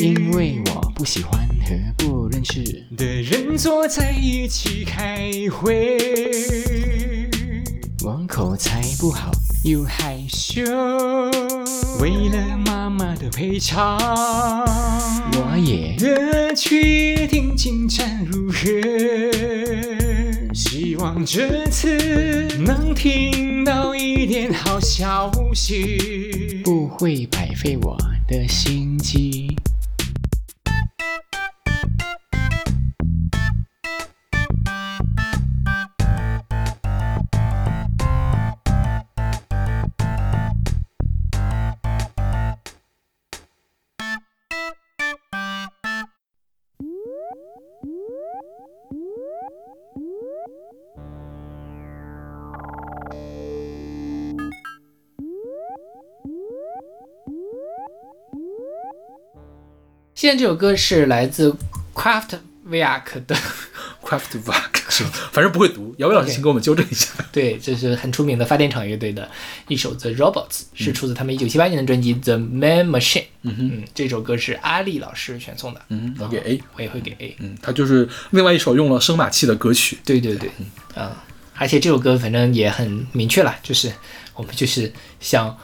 [0.00, 7.30] 因为我不喜欢和不认识的人坐在一起开会。
[8.02, 9.30] 我口才不好
[9.62, 10.64] 又害羞，
[12.00, 13.96] 为了妈妈的赔偿，
[15.34, 18.58] 我也乐去听进展如何。
[20.54, 21.96] 希望这次
[22.58, 27.96] 能听到一点好消息，不会白费我
[28.28, 29.41] 的心机。
[60.22, 61.52] 现在这首歌是来自
[61.92, 63.34] Kraftwerk 的，
[64.06, 65.10] Craftwerk，是吧？
[65.32, 67.08] 反正不会读，姚伟老师请给我们纠正一下。
[67.32, 69.28] 对，这是很出名的发电厂乐队的
[69.66, 73.24] 一首 The Robots，是出自他们一九七八年的专辑 The Man Machine。
[73.42, 76.62] 嗯嗯，这首歌是阿丽老师选送的，嗯，我给 A。
[76.76, 77.36] 我也会给 A。
[77.40, 79.98] 嗯，它就是另外一首用了声马器的歌曲。
[80.04, 80.48] 对对对，
[80.94, 81.20] 啊、
[81.56, 83.92] 而且这首歌反正也很明确了，就是
[84.36, 85.58] 我们就是像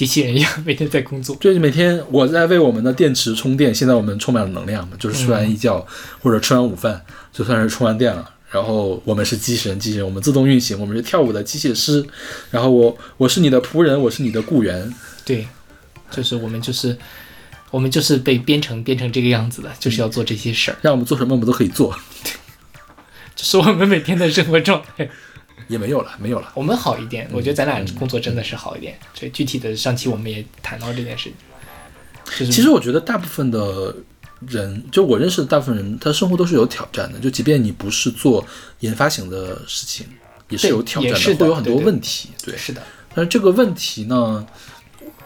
[0.00, 1.36] 机器人一样每天在工作。
[1.38, 5.86] 就是每天我在为我们的电池充电，现在我们充满了能量嘛，就是睡完一觉、
[6.22, 8.30] 或者吃完午饭，就算是充完电了。
[8.50, 12.02] 然后我们是机器人，机器人我们自动运行，我们是跳舞的机械师。
[12.50, 14.90] 然后我我是你的仆人，我是你的雇员。
[15.22, 15.46] 对，
[16.10, 16.96] 就是我们就是
[17.70, 21.94] 我们就是被编程编成这个样子的，就是要做这些事儿，让我们做什么我们都可以做。
[22.24, 22.32] 对
[23.36, 25.10] 这是我们每天的生活状态。
[25.68, 26.52] 也没有了，没有了。
[26.54, 28.98] 我们好一点，我觉得咱俩工作真嗯的是好一点。
[29.14, 31.34] 所以具体的上期我们也谈到这件事情，
[32.38, 33.94] 就是其实我觉得大部分的
[34.46, 37.18] 人，就我认识的大部分人，他生活都是有挑战的。
[37.18, 38.44] 就即便你不是做
[38.80, 40.06] 研发型的事情，
[40.48, 42.30] 也是有挑战的会有很多问题。
[42.44, 42.82] 对，是的，
[43.14, 44.46] 但是这个问题呢，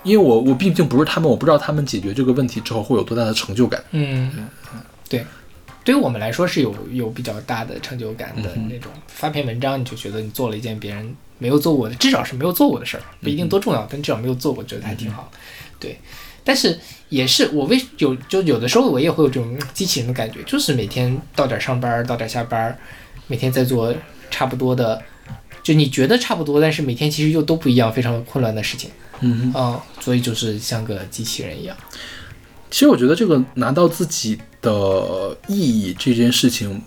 [0.03, 3.83] 因为我我毕竟不是他们，我不知道他们解决这个问题之后会有多大的成就感。
[3.93, 4.49] 嗯，
[5.09, 5.25] 对，
[5.85, 8.91] 对于我们来说是有有比较大的成就感的嗯那种。
[9.07, 15.31] 发篇文章，你就觉得你做了一件别人没有做过的，至少是没有做过的事儿，不嗯一定多重要，但至少没有做过，觉得还挺好。
[15.79, 15.99] 对，
[16.43, 16.79] 但是
[17.11, 22.79] 也是我为有就有的时候我也会有这种机器人的感觉，就是每天到点儿上班儿，到点儿下班儿，
[23.27, 23.95] 每天在做
[24.31, 25.03] 差不多的。
[25.63, 31.75] 就你觉得差不多，但是每天其实又都不一样，非常混乱的事情，嗯嗯，啊、所以就是像个机器人一样。
[32.75, 36.83] 其实我觉得这个拿到自己的意义这件事情，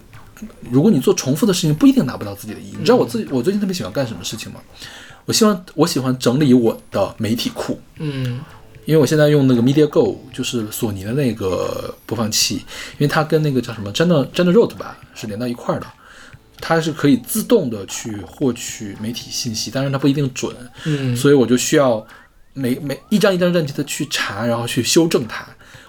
[0.70, 2.76] 如果你做重复的事情，不一定拿不到自己的意义。
[2.78, 4.60] 你知道我自己我最近特别喜欢干什么事情吗？
[5.24, 7.80] 我希望我喜欢整理我的媒体库。
[8.00, 8.42] 嗯
[8.84, 15.88] 因为我现在用那个 Media Go，就是索尼的那个播放器，因为它跟那个叫什么 General General Road 吧是连到一块儿的，
[16.60, 22.06] 它是可以自动的去获取媒体信息，但是它不一定准，嗯，所以我就需要
[22.52, 25.48] 每每一张一张专辑的去查，然后去修正它。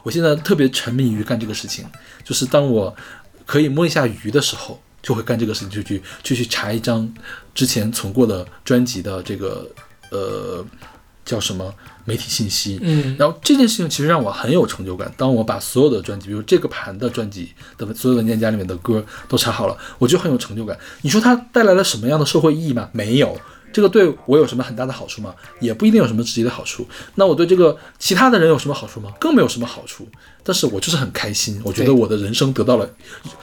[0.08, 1.84] 我现在特别沉迷于干这个事情，
[2.24, 2.96] 就是当我
[3.44, 7.06] 可以摸一下鱼的时候，就会干这个事情，就去就去查一张
[7.54, 9.70] 之前存过的专辑的这个
[10.10, 10.64] 呃
[11.26, 11.74] 叫什么
[12.06, 12.78] 媒体信息。
[12.80, 15.12] 嗯然后这件事情其实让我很有成就感。
[15.18, 20.74] 当我把所有的专辑，比如这个盘的专辑的所有文件夹里面的歌都查好了，我就很有成就感。
[21.02, 22.88] 你说它带来了什么样的社会意义吗？
[22.92, 23.38] 没有。
[23.72, 25.34] 这个对我有什么很大的好处吗？
[25.60, 26.86] 也不一定有什么直接的好处。
[27.14, 29.12] 那我对这个其他的人有什么好处吗？
[29.20, 30.08] 更没有什么好处。
[30.42, 32.90] 但是我就是很开心，我觉得我的人生得到了，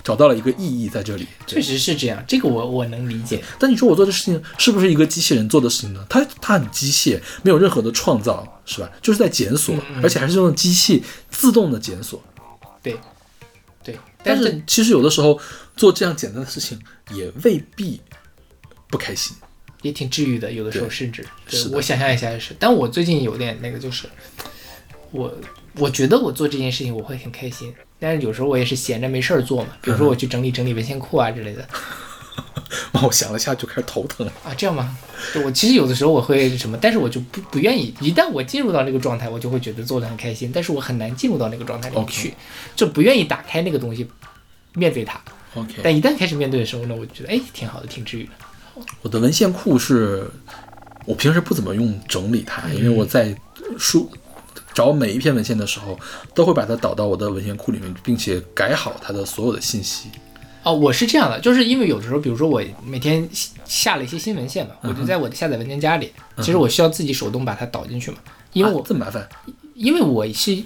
[0.03, 1.27] 找到了一个意义在这里。
[1.45, 3.43] 确实是这样，这个我我能理解。
[3.59, 6.03] 但你说我做的事情是不是一个机器人做的事情呢？
[6.09, 8.89] 它它很机械，没有任何的创造，是吧？
[9.03, 12.19] 就是在检索，而且还是用机器自动的检索。
[12.81, 12.97] 对，
[13.83, 15.39] 对，但是其实有的时候
[15.77, 16.79] 做这样简单的事情
[17.11, 18.01] 也未必
[18.87, 19.35] 不开心。
[19.85, 22.55] 也挺治愈的，有的时候甚至，对我想象一下也是。
[22.57, 24.09] 但我最近有点那个，就是
[25.11, 25.31] 我
[25.75, 31.67] 我觉得我做这件事情我会很开心，但是有时候我也是闲着没事儿做嘛，比如说我去整理整理文献库啊之类的
[33.03, 34.33] 我想了一下就开始头疼了。
[34.43, 34.97] 啊，这样吗？
[35.31, 37.93] 对我其实有的时候我会什么，但是我就不不愿意。
[38.01, 42.33] 一旦我进入到那个状态，我就会觉得做的很开心，但是我很难进入到那个状态里去
[42.75, 44.07] 就不愿意打开那个东西，
[44.73, 45.21] 面对它。
[45.53, 48.31] OK，但一旦开始面对的时候呢，我就觉得哎，挺好的，挺治愈的。
[49.01, 50.29] 我的文献库是，
[51.05, 53.35] 我平时不怎么用整理它，因为我在
[53.77, 54.09] 书
[54.73, 55.97] 找每一篇文献的时候，
[56.33, 60.09] 都会把它导到我的文献库里面，并且改好它的所有的信息。
[60.63, 63.29] 哦，我是这样的，就是因为有的时候，比如说我每天
[63.65, 68.17] 下了一些新文献嘛，我就在我的下载文件夹里，其实我需要自己手动把它导进去嘛，
[68.53, 69.27] 因为我、啊这么麻烦。
[69.75, 70.57] 因为我是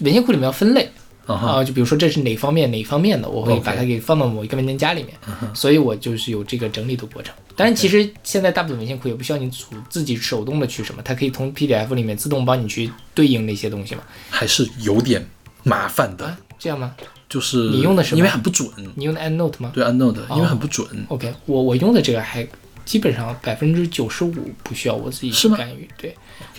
[0.00, 0.87] 文献库里面要分类
[1.34, 5.14] 啊就比如说这是哪方面哪方面的，我会把它给放到某一个文件夹里面，
[5.54, 7.34] 所以我就是有这个整理的过程。
[7.54, 14.02] 当然，其实现在大部分文献库也不需要你主自己手动的去什么，它可以从 PDF 里面自动帮你去对应那些东西嘛。
[14.30, 15.24] 还是有点
[15.64, 16.94] 麻烦的，啊，这样吗？
[17.28, 19.70] 就是你用的什么因为很不准，你用的 EndNote 吗？
[19.74, 20.88] 对 EndNote，因为很不准。
[21.08, 22.46] OK，我我用的这个还
[22.86, 26.16] 基本上百分之九十五不需要我自己去干预，对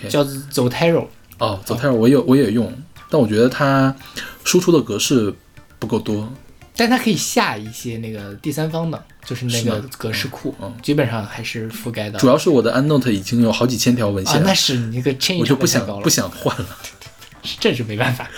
[0.07, 1.07] 叫 Zotero。
[1.39, 2.71] 哦，Zotero 我有我也用，
[3.09, 3.93] 但我觉得它
[4.43, 5.33] 输出的格式
[5.77, 6.31] 不够多。
[6.75, 12.17] 但它可以下一些那个第三方的，就是那个格式库，嗯基本上还是覆盖的。
[12.17, 16.77] 主要是我的 EndNote 已经有好几千条文啊献，了，那是你那个 change 我就不想不想换了。
[17.59, 18.29] 这是没办法。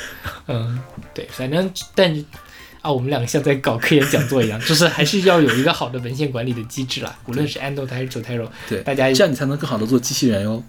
[0.47, 0.79] 嗯，
[1.13, 2.23] 对，反正但是
[2.81, 10.63] 啊，我们两个像在搞科研讲座一样， 就是还是要有一个好的文献管理的机制啦，无论是 EndNote 还是 Zotero，对，大家这样你才能更好的做机器人哟。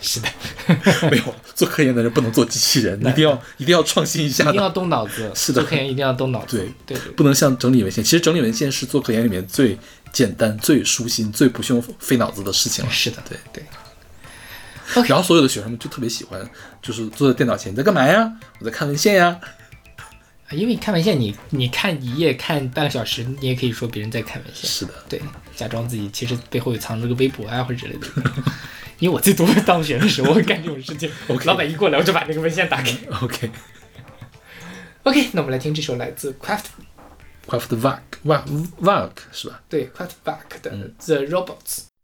[0.00, 0.28] 是的，
[1.10, 6.58] 没有做科研的人不能做机器人，一定要一定要创新一下一定要，动脑子，是的做科研一定要动脑子。
[6.58, 8.02] 对对对不能像整理文献。
[8.02, 9.78] 其实整理文献是做科研里面最
[10.12, 12.90] 简单、最舒心、最不用费脑子的事情了。
[12.90, 13.64] 是的，对对。
[15.06, 16.40] 然后所有的学生们就特别喜欢，
[16.80, 18.32] 就是坐在电脑前，你在干嘛呀？
[18.60, 19.38] 我在看文献呀。
[20.48, 25.20] 啊因为看文献你，你看一页看半个小时，你也可以说别人在看文献，是的，对，
[25.54, 28.06] 假装自己其实背后有藏着个微博啊或者之类的。
[28.98, 31.10] 因为我最多当选的时候，我会干这种事情。
[31.28, 32.90] OK 老板一过来，我就把那个文件打开。
[33.22, 33.50] OK。
[35.04, 36.64] OK，那我们来听这首来自 Craft
[37.46, 39.60] Craft Vark Vark Vark 是吧？
[39.68, 41.84] 对 Craftback 的嗯 The Robots。「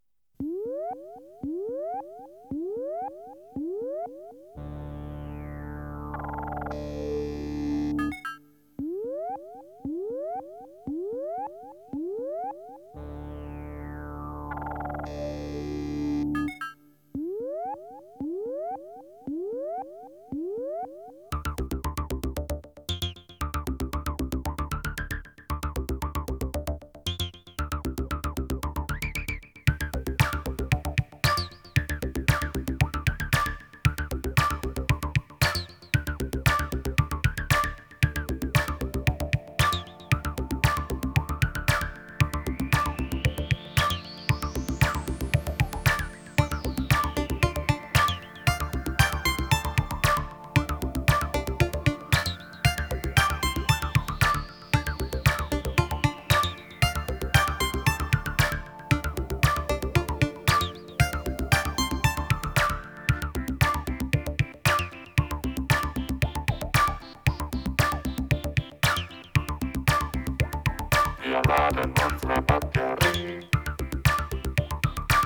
[71.55, 73.39] laden unsere Batterie.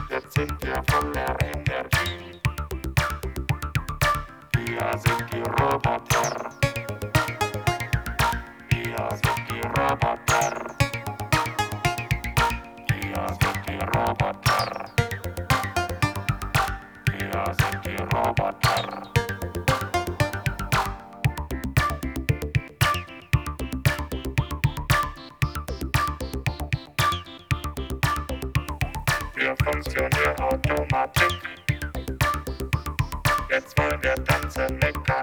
[0.10, 2.40] Jetzt sind wir voller Energie.
[4.54, 5.59] Wir sind die
[34.02, 35.19] Tanzania, Tanzania.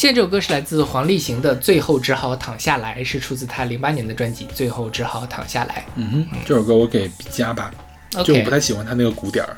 [0.00, 5.84] 现在这首歌是来自黄立行的《最后只好躺下来》，是出自他零八年的专辑《最后只好躺下来。
[5.96, 7.70] 嗯哼，这首歌我给 B 加吧，
[8.24, 9.54] 就我不太喜欢他那个鼓点儿，》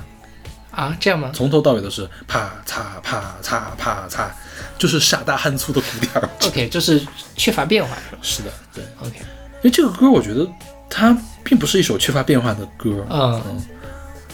[0.76, 1.30] 啊，这样吗？
[1.32, 4.30] 从头到尾都是啪嚓啪嚓啪嚓，
[4.76, 6.28] 就是傻大憨粗的鼓点儿。
[6.48, 7.00] OK，就是
[7.36, 8.18] 缺乏变化是吧？
[8.20, 10.44] 是的，对，？OK，因为这个歌我觉得
[10.90, 13.62] 它并不是一首缺乏变化的歌，嗯，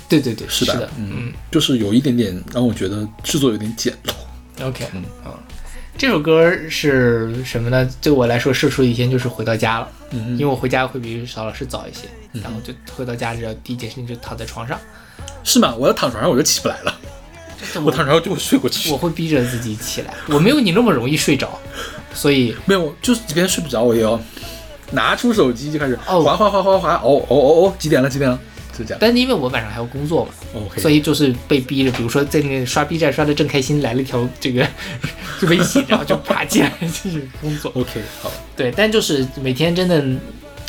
[0.09, 4.13] 对对对，是的，的，嗯，就是有一点点让我觉得制作有点简陋。
[4.67, 5.05] OK，嗯
[5.99, 7.91] 这首歌是什么呢？
[8.01, 12.03] 对我来说，射出一天就是回到家了，嗯因为我回家会比邵老师早一些，
[12.41, 14.79] 然后就回到家之后，第一件事情就躺在床上，
[15.43, 15.75] 是吗？
[15.77, 16.95] 我要躺床上我就起不来了，
[17.85, 18.97] 我躺床上就会睡过去我。
[18.97, 21.59] 会逼着自己起来，我没有你那么容易睡着，
[22.15, 24.21] 所以没有，就是即便睡不着，我也要
[24.93, 28.09] 拿出手机就开始哦滑滑滑滑滑，哦哦哦哦，几点了？
[28.09, 28.39] 几点了？
[28.79, 28.99] 就这样。
[29.01, 30.33] 但是因为我晚上还要工作嘛
[30.77, 34.67] 所以就是被逼着，比如说在那个刷 B 站刷的正开心，来了一条这个
[35.49, 37.73] 微信，然后就爬起来继续工作。
[37.75, 38.31] OK 好。
[38.57, 40.05] 对，但就是每天真的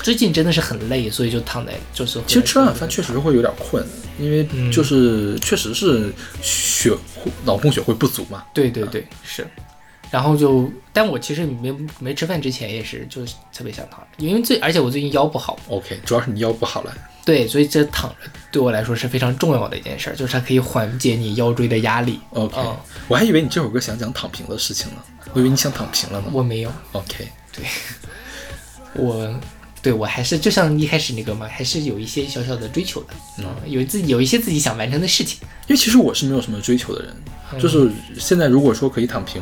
[0.02, 2.20] 最近真的是很累，所以就躺在就是。
[2.26, 3.86] 其实吃完晚饭确实会有点困，
[4.18, 6.92] 因为嗯就是确实是血
[7.44, 8.44] 脑供血会不足嘛。
[8.54, 9.46] 对对对是，
[10.10, 16.96] 然后就，但我其实没没吃饭之前也是就是特别想躺，因为最而且我最近腰不好，OK，主要是你腰不好了。
[17.26, 22.20] 对，所以这躺着对我来说是非常重要的一件事儿，就是它可以缓解你腰椎的压力。
[22.32, 22.76] OK，、嗯
[23.08, 24.98] 我还以为你这首歌想讲躺平的事情呢，
[25.34, 26.28] 我以为你想躺平了呢。
[26.32, 27.66] 我没有，OK，对
[28.96, 29.40] 我
[29.82, 35.40] 对我还是就像一开始那个嘛，还是有一些小小的追求的，嗯，有自己有一些自己想完成的事情。
[35.68, 37.16] 因为其实我是没有什么追求的人，
[37.62, 39.42] 就是现在如果说可以躺平，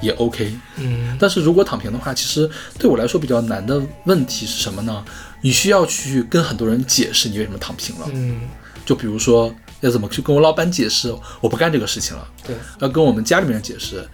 [0.00, 0.54] 也 OK。
[0.76, 2.48] 嗯但是如果躺平的话，其实
[2.78, 5.04] 对我来说比较难的问题是什么呢？
[5.44, 8.08] 你需要去跟很多人解释你为什么躺平了。
[8.14, 8.40] 嗯，
[8.86, 14.08] 就比如说要怎么去跟我老板解释我不干这个事情了，对，要跟我们家里面人解释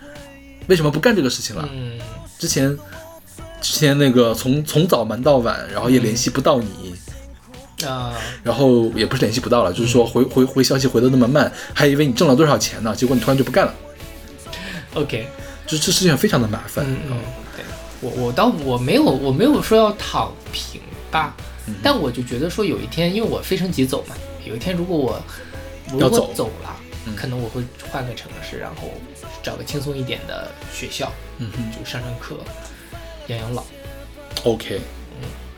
[0.67, 1.69] 为什么不干这个事情了。
[1.73, 2.01] 嗯。
[2.37, 2.77] 之前
[3.61, 6.97] 之前那个从从早忙到晚，然后也联系不到你，
[7.87, 8.13] 啊，
[8.43, 13.75] 然后也不是联系不到了，就是说回回回消息回的那么慢，还以为你挣了多少钱呢，结果你突然就不干了
[14.95, 15.29] ，OK，
[15.65, 16.85] 就这事情非常的麻烦。
[16.85, 17.17] 嗯嗯，
[17.55, 17.65] 对。
[18.01, 20.81] 我我倒我没有我没有说要躺平
[21.11, 21.35] 吧，
[21.67, 25.23] 嗯但我就觉得说有一天，因为我非常急走嘛，有一天如果我
[25.93, 26.33] 我如果要走。
[26.35, 27.17] 走了，嗯。
[27.17, 28.91] 可能我会换个城市，然后
[29.43, 31.71] 找个轻松一点的学校，嗯哼。
[31.71, 32.39] 就上上课，
[33.29, 33.65] 养养老。
[34.45, 34.81] ，OK，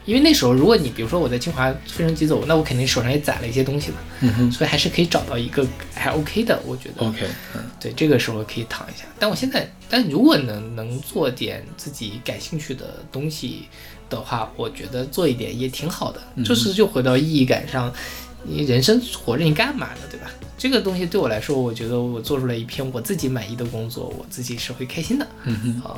[0.05, 4.51] 因为那时候，如果你比如说我在清华非常急走，那我肯定手上也攒了一些东西嘛，嗯哼。
[4.51, 7.07] 所以还是可以找到一个还 OK 的，我觉得。
[7.07, 7.63] ，OK，嗯。
[7.79, 9.05] 对，这个时候可以躺一下。
[9.19, 13.69] 但我现在，但如果能能做点自己感兴趣的东西
[14.17, 16.21] 的话，我觉得做一点也挺好的。
[16.37, 17.93] 嗯就是就回到意义感上，
[18.45, 20.01] 你人生活着你干嘛呢？
[20.11, 20.31] 对吧？
[20.59, 25.27] 这个东西对我来说，我觉得我做出来一篇我自己满意的工作，我自己是会开心的。
[25.45, 25.97] 嗯哼啊、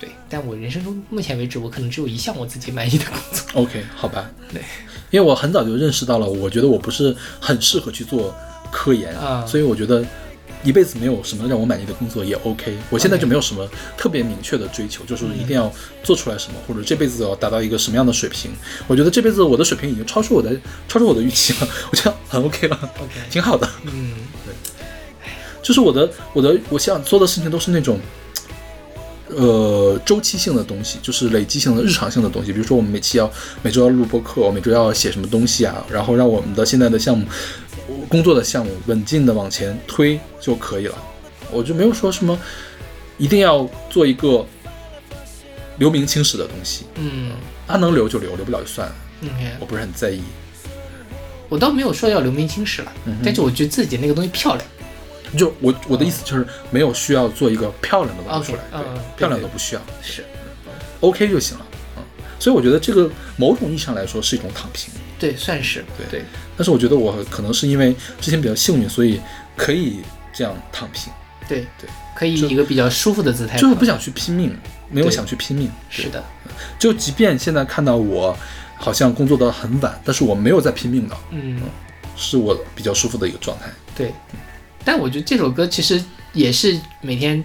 [0.00, 0.08] 对。
[0.30, 3.62] 但我人生中目前为止，我可能只有一项我自己满意的工作。
[3.62, 4.62] ，OK，好吧，对，
[5.10, 8.34] 因为我很早就认识到了，我觉得我不是很适合去做
[8.70, 10.04] 科研，啊所以我觉得
[10.64, 12.76] 一辈子没有什么让我满意的工作也 OK。
[12.90, 18.50] 我现在就没有什么特别明确的追求，就是一定要做出来什么，或者这辈子要达到一个什么样的水平。
[18.86, 20.54] 我觉得这辈子我的水平已经超出我的
[20.88, 23.68] 超出我的预期了， 我觉得很 OK 了 OK 挺好的。
[23.86, 24.12] 嗯
[24.44, 24.54] 对
[25.62, 27.98] 就是我的我的我想做的事情都是那种。
[29.30, 32.50] 呃，周期性的东西，就是累积性的、日常性的东西。
[32.50, 33.30] 比如说，我们每期要
[33.62, 37.26] 每周要录播课，每周要写什么东西啊，然后让我们的现在的项目、
[38.08, 40.96] 工作的项目稳进的往前推就可以了。
[41.50, 42.38] 我就没有说什么
[43.16, 44.44] 一定要做一个
[45.78, 47.32] 留名青史的东西，嗯
[47.66, 49.56] 它能留就留，留不了就算了，，OK。
[49.60, 50.22] 我不是很在意。
[51.48, 54.66] 我倒没有说要留名青史了，嗯但是我觉得自己那个东西漂亮。
[55.36, 58.82] 就我我的意思就是没有需要做一个漂亮的东西出来嗯
[59.16, 60.24] 漂亮都不需要，是
[61.00, 61.66] ，OK 就行了。
[61.96, 62.02] 嗯，
[62.38, 64.92] 所以我觉得这个某种意义上来说是一种躺平。
[65.18, 66.24] 对，算是对对。
[66.56, 69.20] 但是我觉得我可能是因为之前比较幸运，所以
[69.56, 70.00] 可以
[70.32, 71.12] 这样躺平，
[71.48, 74.56] 对对，可以以一个比较舒服的姿态，就是不想去拼命，
[74.90, 75.70] 没有想去拼命。
[75.90, 76.24] 是的，
[76.78, 78.36] 就即便现在看到我
[78.76, 81.60] 好像工作到很晚，但是我没有在拼命的，嗯，
[82.16, 83.66] 是我比较舒服的一个状态。
[83.96, 84.12] 对。
[84.84, 86.02] 但我觉得这首歌其实
[86.32, 87.44] 也是每天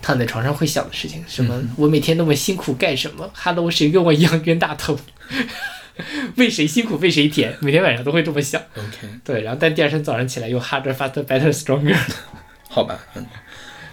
[0.00, 4.98] 躺在床上会想的事情，什么、嗯我每天那么辛苦干什么？Hello，谁跟我一样冤大头？
[6.36, 7.56] 为谁辛苦为谁甜？
[7.60, 8.60] 每天晚上都会这么想。
[8.76, 11.96] OK，对，然后但第二天早上起来又 harder, faster, better, stronger。
[12.68, 13.26] 好吧，嗯，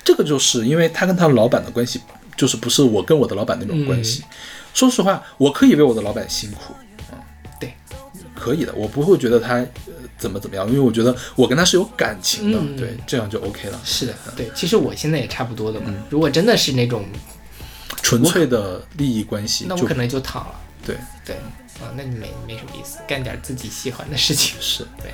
[0.03, 2.01] 这个就是因为他跟他老板的关系，
[2.36, 4.24] 就是不是我跟我的老板那种关系。
[4.74, 6.74] 说实话，我可以为我的老板辛苦，
[7.12, 7.18] 嗯，
[7.60, 7.74] 对，
[8.36, 9.68] 可以的，我不会觉得他呃
[10.18, 13.82] 怎么怎么样，因为我觉得我跟他是有感情的，嗯对，这样就 OK 了。
[13.84, 15.88] 是的，对，其实我现在也差不多的嘛。
[15.89, 17.03] 嗯如果真的是那种，
[18.03, 20.60] 纯粹的利益关系，就那我可能就躺了。
[20.86, 20.95] 对
[21.26, 21.36] 对，
[21.82, 24.55] 啊，那你没没什么意思，干点自己喜欢的事情。
[24.59, 24.84] 是。
[25.01, 25.11] 对，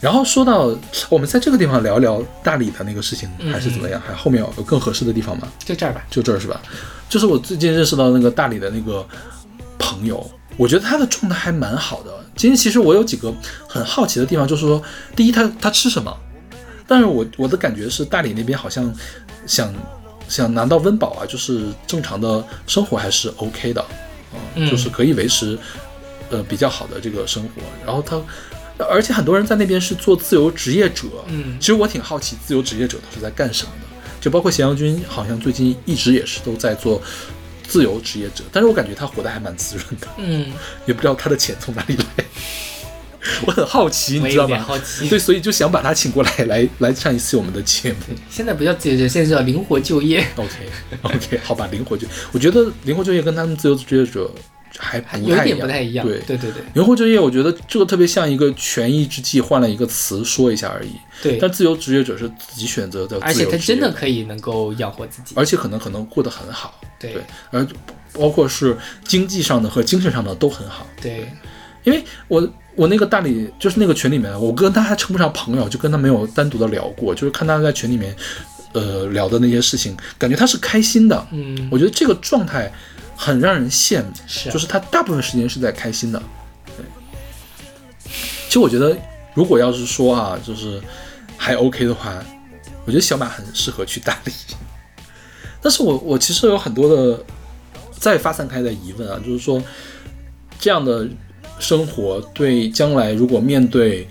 [0.00, 0.74] 然后说到
[1.08, 4.00] 我们在这个地方聊聊大理的那个事情，嗯还是怎么样？
[4.06, 5.48] 还后面有更合适的地方吗？
[5.64, 6.04] 就这儿吧。
[6.10, 6.60] 就这儿是吧？
[7.08, 9.06] 就是我最近认识到那个大理的那个
[9.78, 12.12] 朋友，我觉得他的状态还蛮好的。
[12.36, 13.34] 今天其实我有几个
[13.68, 14.82] 很好奇的地方，就是说，
[15.14, 16.16] 第一，他他吃什么？
[16.86, 18.92] 但是我我的感觉是，大理那边好像
[19.46, 19.72] 想
[20.28, 23.84] 想拿到温饱啊，就是正常的生活还是 OK 的，
[24.54, 24.70] 嗯。
[24.70, 25.58] 就是可以维持
[26.30, 27.62] 呃比较好的这个生活。
[27.84, 28.20] 然后他，
[28.88, 31.56] 而且很多人在那边是做自由职业者，嗯。
[31.60, 33.86] 其实我挺好奇自由职业者都是在干什么的，
[34.20, 37.00] 就包括咸阳君，好像最近一直也是都在做
[37.62, 40.52] 自由职业者，但是我感觉他活得还蛮滋润的，嗯，
[40.86, 42.24] 也不知道他的钱从哪里来。
[43.46, 44.58] 我很好奇，你知道吗？
[44.58, 45.08] 好奇。
[45.08, 47.98] 对，所以就想把他请过来， 来来上一次我们的节目。
[48.30, 50.50] 现在不叫自由职业，现在叫灵活就业，OK
[51.02, 54.30] OK，好吧，灵活就，我觉得灵活就业跟他们自由职业者
[54.78, 56.06] 还不有点太一样，不太一样。
[56.06, 60.90] 对对对对灵活就业，我觉得这个特别像一个权宜之计，换了一个词说一下而已。
[61.22, 65.34] 对但自由职业者是自己选择的而且他真的可以能够养活自己。
[65.36, 67.66] 而且可能可能过得很好，对对，而
[68.14, 70.86] 包括是经济上的和精神上的都很好。
[71.02, 71.30] 对，
[71.84, 72.48] 因为我
[72.80, 78.16] 我那个大理就是那个群里面，我跟他还称不上朋友，就跟他没有单独的聊过，就是看他在群里面，
[78.72, 81.26] 呃，聊的那些事情，感觉他是开心的。
[81.30, 82.72] 嗯，我觉得这个状态
[83.14, 86.22] 很让人羡慕，是啊就是他大部分时间是在开心的。
[86.74, 86.82] 对，
[88.46, 88.96] 其实我觉得，
[89.34, 90.80] 如果要是说啊，就是
[91.36, 92.14] 还 OK 的话，
[92.86, 94.32] 我觉得小马很适合去大理。
[95.60, 97.22] 但是我我其实有很多的
[97.92, 99.62] 再发散开的疑问啊，就是说
[100.58, 101.06] 这样的
[101.60, 104.08] 生活对将来如果面对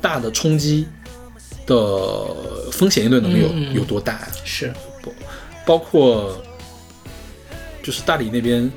[0.00, 0.86] 大的冲击
[1.66, 4.72] 的风险应对能力有、有多大呀、是，
[5.66, 6.40] 包括
[7.82, 8.70] 就是大理那边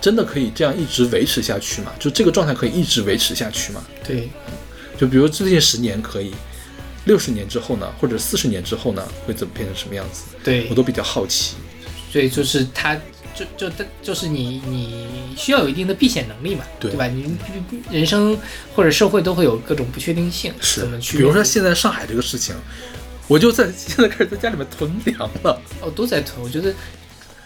[0.00, 1.92] 真的可以这样一直维持下去吗？
[1.98, 3.84] 就这个状态可以一直维持下去吗？
[4.06, 4.30] 对，
[4.98, 6.32] 就比如最近十年可以，
[7.06, 10.24] 六十年之后呢，或者四十年之后呢，会怎么变成什么样子？
[10.44, 11.56] 对我都比较好奇。
[12.12, 12.98] 所以就是他，
[13.56, 17.06] 就就就是你你需要有一定的避险能力嘛，对吧？
[17.06, 17.36] 你
[17.90, 18.36] 人生
[18.74, 22.54] 或者社会都会有各种不确定性，是怎么，去比如说现在上海这个事情，
[23.28, 25.60] 我就在 现在开始在家里面囤粮了。
[25.80, 26.72] 哦都在囤，我觉得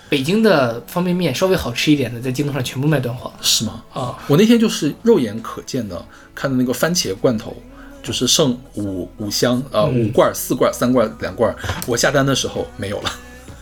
[0.08, 3.82] 北京的方便面稍微好吃一点的，在京东上全部卖断货了是吗？
[3.92, 4.18] 啊。
[4.28, 7.56] 我那天就是肉眼可见的看到那个番茄罐头，
[8.02, 11.54] 就是剩五五箱啊、呃嗯五罐、四罐、三罐、两罐，
[11.86, 13.10] 我下单的时候没有了。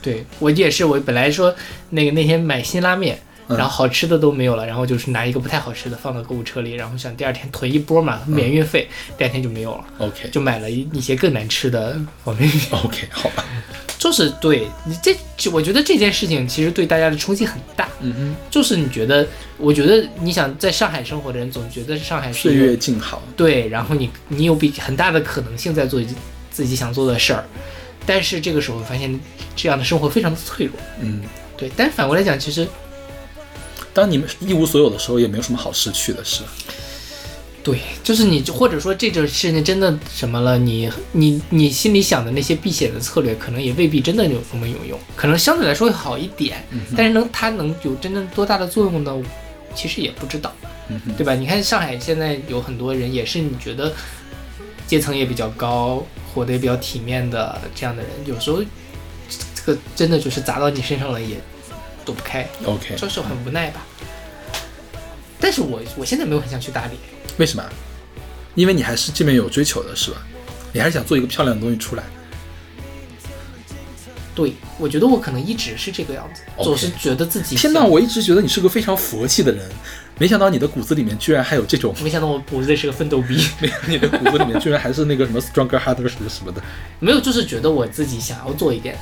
[0.03, 1.55] 对我也是，我本来说
[1.91, 3.17] 那个那天买辛拉面。
[3.17, 8.89] 嗯然后好吃的都没有了，然后就是拿一个不太好吃的放到购物车里，然后想第二天囤一波嘛，免运费，
[9.19, 12.61] 第二天就没有了，OK 就买了一一些更难吃的方便面。
[12.71, 13.45] OK，好吧。
[13.99, 17.87] 就是对你这，就我觉得这件事情其实对大家的冲击很大。
[18.01, 19.27] 嗯哼，就是你觉得，
[19.59, 23.21] 我觉得你想在上海生活的人，总觉得上海是岁月静好。
[23.37, 26.01] 对，然后你你有比很大的可能性在做
[26.51, 27.45] 自己想做的事儿，
[28.07, 29.19] 但是这个时候发现
[29.55, 30.75] 这样的生活非常的脆弱。
[31.01, 31.23] 嗯，
[31.57, 32.67] 对，但是反过来讲，其实
[33.93, 36.43] 当你们一无所有的时候，也没有什么好失去的，是。
[37.65, 49.17] 对，就是你或者说这种事情真的什么了，你你你心里想的那些避险的策略，可能也未必真的有那么有用，可能相对来说会好一点，但是能它能有真正多大的作用呢？
[49.77, 50.53] 其实也不知道，
[50.89, 51.37] 嗯，对吧？
[51.37, 53.95] 你看上海现在有很多人也是你觉得
[54.93, 58.63] 阶层也比较高，活得也比较体面的这样的人，有时候
[59.55, 61.41] 这个真的就是砸到你身上了也
[62.05, 63.87] 躲不开，OK，就是很无奈吧。
[65.41, 66.99] 但是我我现在没有很想去大理，
[67.39, 67.65] 为什么？
[68.55, 70.19] 因为你还是这边有追求的，是吧？
[70.75, 72.03] 你还是想做一个漂亮的东西出来。
[74.35, 79.67] 对我觉得我可能一直是这个样子总是觉得自己天哪，想我一直觉得你是个非常佛系的人，
[80.19, 86.63] 没想到你的骨子里面居然还有这种，没想到我骨子里是个奋斗逼， 没有你的骨子里面居然还是那个什么 stronger harder 什么什么的。
[87.01, 88.97] 没有，就是觉得我自己想要做一点。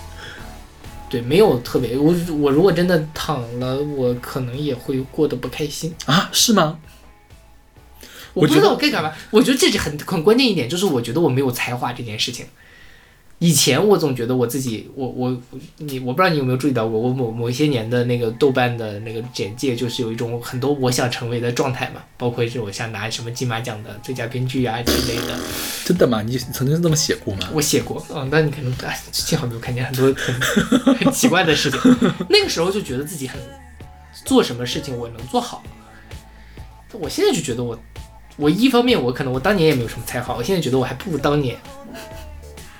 [1.11, 5.93] 对，没有特别，我我如果真的躺了，我可能也会过得不开心。
[6.07, 6.79] 啊，是吗？
[8.33, 9.13] 我不知道我该干嘛。
[9.31, 12.47] 我觉得这是很很关键一点，就是我觉得我没有才华这件事情。
[13.43, 15.35] 以前我总觉得我自己，我我
[15.79, 25.39] 你，我不知道你有没有注意到过，我某某一些年的那个豆瓣的那个简介，就是有一种很多我想成为的状态嘛，包括是我想拿什么金马奖的最佳编剧啊之类的，
[25.87, 26.21] 真的吗？
[26.21, 27.49] 你曾经这么写过吗？
[27.55, 31.81] 我写过，嗯，但你可能哎，幸好没有看见很多很 很奇怪的事情。
[32.29, 33.41] 那个时候就觉得自己很
[34.27, 35.63] 做什么事情我能做好，
[36.93, 37.79] 我现在就觉得我
[38.37, 41.57] 我一方面我可能我当年也没有什么才华，我现在觉得我还不如当年。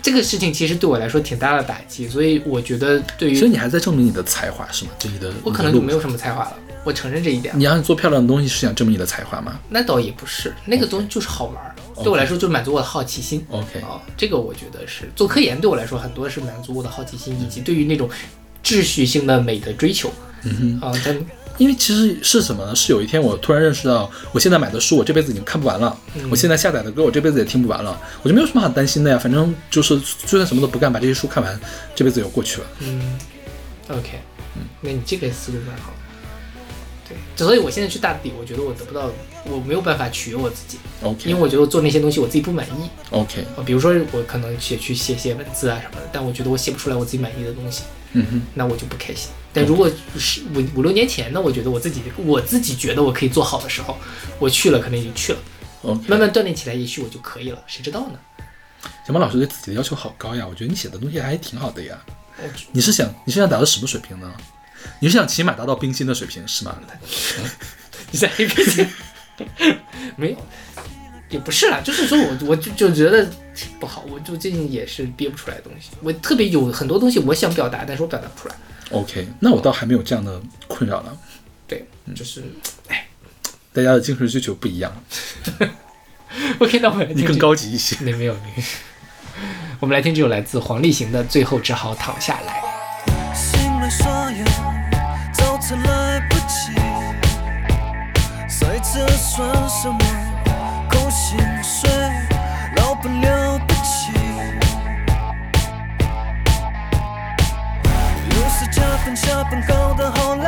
[0.03, 4.91] 这个事情其实对我来说挺大的打击，所以我觉得对于所以你还在证明你的才华是吗？
[4.99, 7.53] 就你的，我可能就没有什么才华了，我承认这一点。
[7.59, 13.45] 你要做漂亮的东西是想证明你的才华吗那倒也不是，那个东西就是好玩儿对我来说就是满足我的好奇心。
[13.51, 18.09] ？OK，哦，这个我觉得是做科研对我来说很多是满足我的好奇心，以及对于那种
[18.65, 20.11] 秩序性的美的追求。
[20.43, 21.15] 嗯哼，啊，但
[21.61, 22.75] 因为其实是什么呢？
[22.75, 29.19] 是有一天我突然认识到，我现在买的书我这辈子已经看不完了，嗯我现在下载的歌我这辈子也听不完了，我就没有什么好担心的呀。
[29.19, 31.61] 反正就是就算什么都不干，把这些书看完，
[31.95, 32.67] 这辈子也过去了。
[32.79, 33.19] 嗯
[33.89, 34.21] ，OK，
[34.57, 35.93] 嗯，那你这个思路蛮好。
[37.07, 39.11] 对，所以我现在去大底，我觉得我得不到，
[39.45, 42.89] 我没有办法取悦我自己，OK，因为我觉得我做那些东西我自己不满意。
[43.11, 47.83] OK，啊，比如说我可能写去写写文字啊什么的，但我觉得我写不出来我自己满意的东西，
[48.15, 49.31] 嗯哼，那我就不开心。
[49.53, 53.97] 但如果是五五六年前呢，我觉得我自己我自己觉得我可以做好的时候，
[54.39, 55.39] 我去了可能也就去了
[56.07, 58.19] 慢慢锻炼起来，也许我就可以了，谁知道呢？
[59.07, 61.99] 小马老师对自己的要求好高呀，我觉得你写的东西还挺好的呀
[62.39, 62.49] 我。
[62.73, 64.33] 你是想你是想达到什么水平呢？
[65.01, 66.79] 你是想起码达到冰心的水平是吗？
[68.13, 68.89] 你在 A P C
[70.17, 70.37] 没有，
[71.29, 73.29] 也不是啦，就是说我我就就觉得
[73.79, 78.55] 不好，我就最近也是憋不出来的东西，我特别有很多东西我想表达，但是我表达不出来。
[78.91, 81.17] OK，那我倒还没有这样的困扰了。
[81.67, 82.43] 对，就是
[83.73, 84.93] 大家的精神需求不一样，
[86.59, 87.97] OK，那我们来你更高级一些。
[88.01, 88.63] 没没有没有，
[89.79, 92.63] 我们来听这首来自黄立行的《最后只好躺下来》。
[93.35, 94.45] 心里所有
[95.33, 96.73] 早曾来不及，
[98.49, 99.99] 随着算什么
[100.91, 101.89] 扣薪水，
[109.17, 110.45] 下班搞得好累，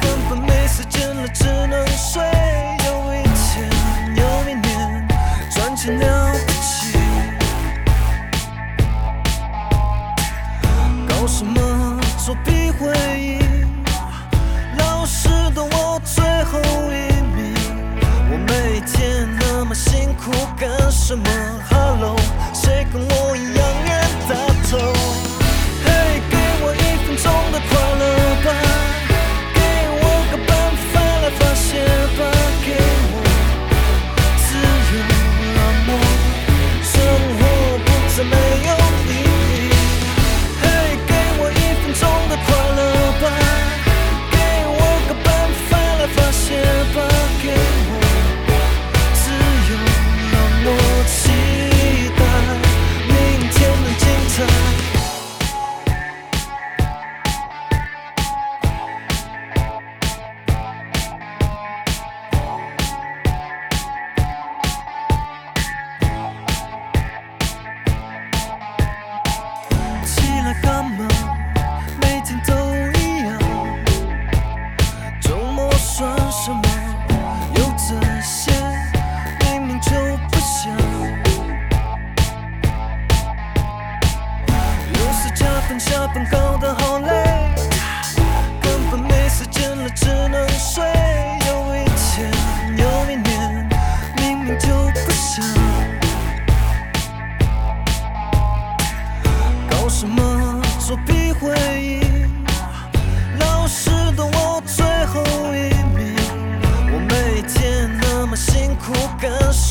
[0.00, 2.22] 根本没时间了，只能睡。
[2.86, 3.70] 有一天，
[4.16, 5.08] 有一年，
[5.50, 6.98] 赚钱了不起。
[11.08, 12.88] 搞什么作弊会
[13.20, 13.38] 议？
[14.78, 17.54] 老师的我最后一名。
[18.30, 21.24] 我每天那么辛苦干什么
[21.70, 22.16] ？Hello，
[22.54, 23.21] 谁跟我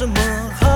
[0.01, 0.19] 什么
[0.59, 0.70] 好？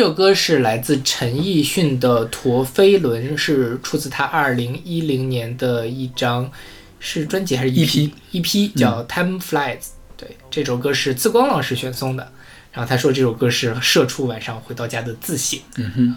[0.00, 6.50] 首歌是来自陈奕迅的《陀飞轮》，是出自他二零一零年的一张
[6.98, 9.78] 是专辑还是 EP EP 叫《Time Flies》。
[10.16, 12.32] 对，这首歌是自光老师选送的。
[12.72, 15.60] 然后他说这首歌是社畜晚上回到家的自省。
[15.76, 16.16] 嗯哼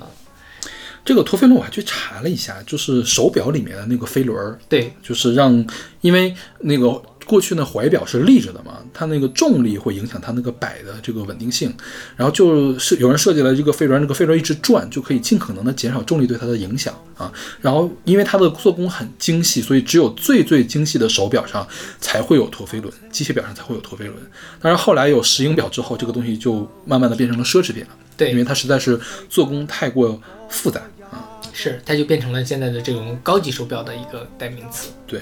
[1.05, 5.67] 这个陀飞轮我还去查了一下，就是手表里面的那个飞轮儿，对，就是让，
[5.99, 6.87] 因为那个
[7.25, 11.73] 过去呢怀表是立着的嘛，它那个重力会影响它那个摆的这个稳定性，
[12.15, 17.31] 然后就是有人设计了这个飞轮，这个飞轮一直转，就可以尽可能的减少重力对它的影响啊。
[17.61, 21.67] 然后因为它的做工很精细，所以只有最最精细的手表上
[21.99, 24.17] 才会有陀飞轮，机械表上才会有陀飞轮。
[24.61, 28.99] 当然后来有石英表之后，这个东西就慢慢的变成了奢侈品了，对因为它实在是
[29.29, 31.23] 做工太过复杂啊。
[31.53, 34.89] 是，它就变成了现在的这种高级手表的一个代名词。
[35.07, 35.21] 对。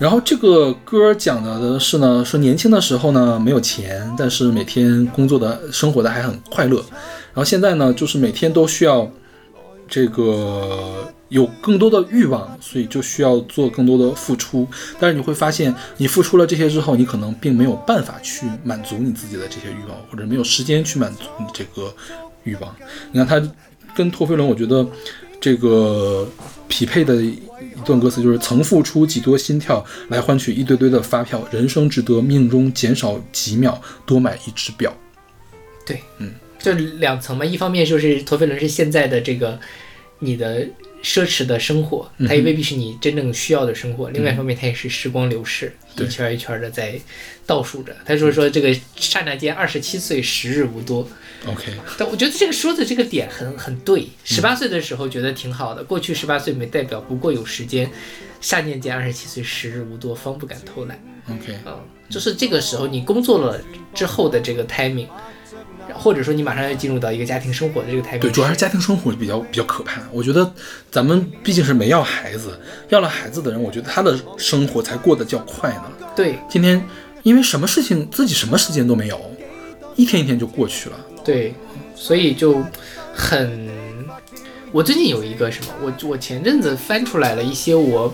[0.00, 6.78] 然后这个歌讲的是呢，说年轻的时候呢没有钱，但是每天工作的生活的还很快乐。
[6.78, 9.08] 然后现在呢，就是每天都需要
[9.86, 14.66] 这个有更多的欲望，所以就需要做更多的付出。
[14.98, 21.94] 但是你会发现，你付出了这些之后，你可能并没有办法去满足你自己的这些欲望，或者没有时间去满足你这个
[22.44, 22.74] 欲望。
[23.12, 23.52] 你看他
[23.94, 24.86] 跟陀飞轮，我觉得
[25.40, 26.30] 这个
[26.68, 27.38] 匹配的一
[27.84, 34.94] 段歌词就是“曾付出几多心跳来换取一堆堆的发票，人生值得命中减少几秒，多买一只表。
[35.86, 37.44] 对，嗯，就两层嘛。
[37.44, 39.58] 一方面就是陀飞轮是现在的这个
[40.18, 40.62] 你的
[41.02, 47.00] 奢侈的生活，嗯它也未必是你真正需要的生活；另外一方面，它也是时光流逝，对一圈儿一圈的在
[47.46, 47.96] 倒数着。
[48.04, 51.08] 他说说这个刹那间二十七岁，时日无多。
[51.46, 54.08] ”OK，但我觉得这个说的这个点很很对。
[54.24, 57.90] 十八岁的时候觉得挺好的，过去十八岁没代表不过有时间。
[58.40, 60.98] 下念间二十七岁，时日无多，方不敢偷懒。
[61.28, 61.78] OK，嗯，
[62.08, 63.60] 就是这个时候你工作了
[63.92, 65.06] 之后的这个 timing，
[65.92, 70.00] 或者说你马上要进入到一个家庭生活的这个 timing，对，主要是家庭生活比较比较可怕。
[70.10, 70.50] 我觉得
[70.90, 75.92] 咱们毕竟是没要孩子，要了孩子的人，我觉得他的生活才过得较快呢。
[76.16, 76.82] 对今天
[77.22, 79.20] 因为什么事情自己什么时间都没有，
[79.96, 80.96] 一天一天就过去了。
[81.24, 81.54] 对，
[81.94, 82.62] 所以就
[83.14, 83.68] 很。
[84.72, 88.12] 我最近有一个什么，我我前阵子翻出来了一些我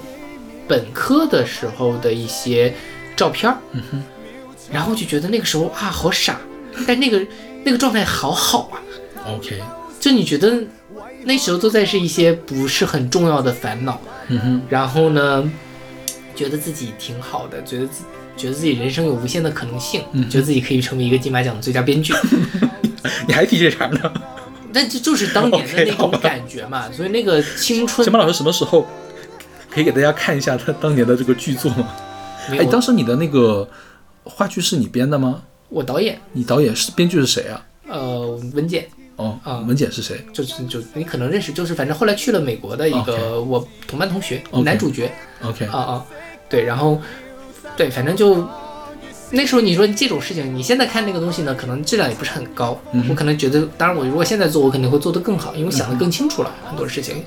[0.66, 2.72] 本科的时候的一些
[3.14, 3.59] 照片儿，
[4.72, 6.40] 然后就觉得那个时候啊好傻，
[6.86, 7.26] 但那个
[7.62, 8.80] 那个状态好好啊
[9.34, 9.61] ，OK，
[10.00, 10.64] 就你觉得
[11.24, 15.52] 那时候都在是一些不是很重要的烦恼，嗯哼，然后呢，
[16.34, 18.02] 觉得自己挺好的，觉得自
[18.34, 22.14] 觉得自己人生有无限的可能性，嗯觉得自己可以成为一个金马奖的最佳编剧，
[23.26, 24.12] 你还提这茬呢？
[24.72, 28.86] 那这就是当年的 那种感觉嘛，所以那个青春小马老师什么时候
[29.70, 31.88] 可以给大家看一下他当年的这个剧作吗？
[32.50, 33.68] 哎，当时你的那个
[34.24, 35.42] 话剧是你编的吗？
[35.68, 37.64] 我导演你导演是编剧是谁啊？
[37.88, 38.86] 呃文简
[39.16, 40.24] 哦，啊文简是谁？
[40.32, 45.11] 就是就你可能认识，就是反正后来去了美国的一个我同班同学男主角
[45.42, 46.07] OK，啊啊，
[46.50, 47.00] 对，然后
[47.76, 48.46] 对，反正就
[49.31, 52.81] 那时候你说这种事情，你现在看那个东西呢，可能质量也不是很高。
[52.93, 57.24] 嗯我可能觉得，当然我如果现在做，我肯定会做得更好，因为我想得更清楚了、很多事情。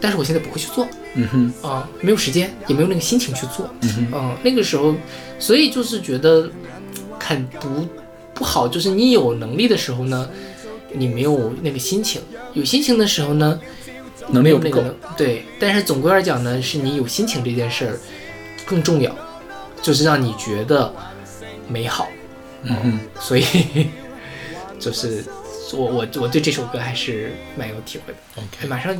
[0.00, 3.68] 但是我现在不会去做嗯哼，啊、没有时间，也没有那个心情去做。
[3.82, 4.94] 嗯哼，嗯，那个时候，
[5.38, 6.48] 所以就是觉得
[7.22, 7.86] 很不
[8.32, 10.26] 不好，就是你有能力的时候呢，
[10.94, 12.22] 你没有那个心情；
[12.54, 13.60] 有心情的时候呢，
[14.28, 14.96] 能力又不够没有那个。
[15.06, 15.44] 能对。
[15.58, 18.00] 但是总归而讲呢，是你有心情这件事儿
[18.64, 19.14] 更重要，
[19.82, 20.90] 就是让你觉得
[21.70, 22.08] 美好。
[22.62, 23.44] 嗯哼，所以
[24.78, 25.24] 就是
[25.72, 28.18] 我我我对这首歌还是蛮有体会的。
[28.36, 28.94] OK 马上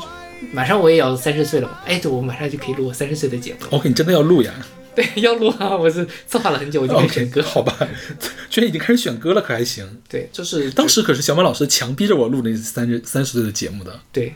[0.53, 3.69] 马上我也要三十岁了嘛，哎，对，我马上就可以录我三十岁的节目了。
[3.73, 4.53] OK，你真的要录呀
[4.97, 5.77] 对，要录啊！
[5.77, 7.43] 我是策划了很久，我就开始选歌。
[7.43, 7.77] 好吧，
[8.49, 9.87] 居然已经开始选歌了，可还行？
[10.09, 14.35] 对，就是当时可是小马老师强逼着我录那三十三十岁的节目的，对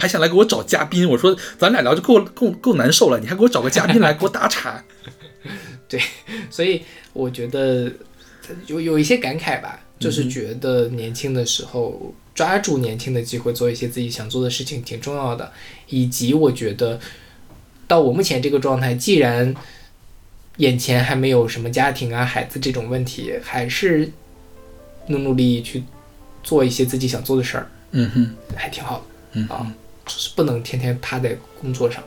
[0.00, 1.06] 还想来给我找嘉宾。
[1.08, 4.82] 我说咱俩聊就够够够难受了，你还给我找个嘉宾来 给我打岔。
[5.92, 6.00] 对，
[6.50, 6.82] 所以
[7.12, 7.92] 我觉得
[8.66, 15.52] 有有一些感慨吧，就是觉得年轻的时候抓住年轻的机会，做一些自己想做的事情挺重要的，
[15.88, 16.98] 以及我觉得
[17.86, 19.54] 到我目前这个状态，既然
[20.56, 24.10] 眼前还没有什么家庭啊、孩子这种问题，还是
[25.08, 25.84] 努努力去
[26.42, 29.04] 做一些自己想做的事儿，嗯哼，还挺好的。
[29.34, 29.70] 嗯啊，
[30.06, 32.02] 就是不能天天趴在工作上，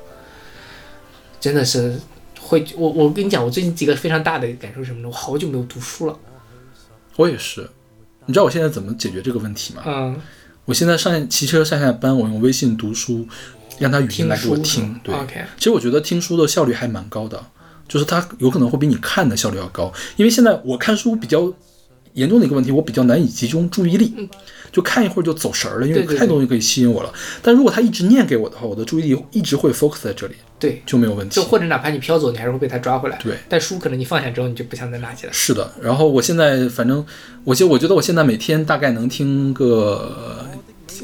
[1.40, 2.00] 真的是
[2.48, 2.66] 会。
[2.78, 5.08] 我我跟你讲，我最近几个非常大的感受是什么呢？
[5.08, 6.18] 我好久没有读书了。
[7.16, 7.68] 我也是。
[8.28, 9.84] 你知道我现在怎么解决这个问题吗？
[9.86, 10.16] 嗯，
[10.66, 13.28] 我现在上骑车上下班，我用微信读书，
[13.78, 15.00] 让他语音来给我听。
[15.04, 17.40] 对，OK 其实我觉得听书的效率还蛮高的，
[17.88, 19.94] 就是它有可能会比你看的效率要高。
[20.16, 21.54] 因为现在我看书比较
[22.14, 24.28] 严重的一个问题，我比较难以集中注意力，
[24.76, 27.10] 就看一会儿就走神儿了，因为太多东西可以吸引我了。
[27.42, 31.44] 但如果他一直念给我的话，我的注意力一直会 focus 在这里，对，就没有问题就。
[31.46, 33.18] 或者哪怕你飘走，你还是会被他抓回来。
[33.24, 35.32] 对但书可能你放下之后，你就不想再拿起来。
[35.32, 37.06] 是的，然后我现在反正，
[37.46, 40.46] 我就我觉得我现在每天大概能听个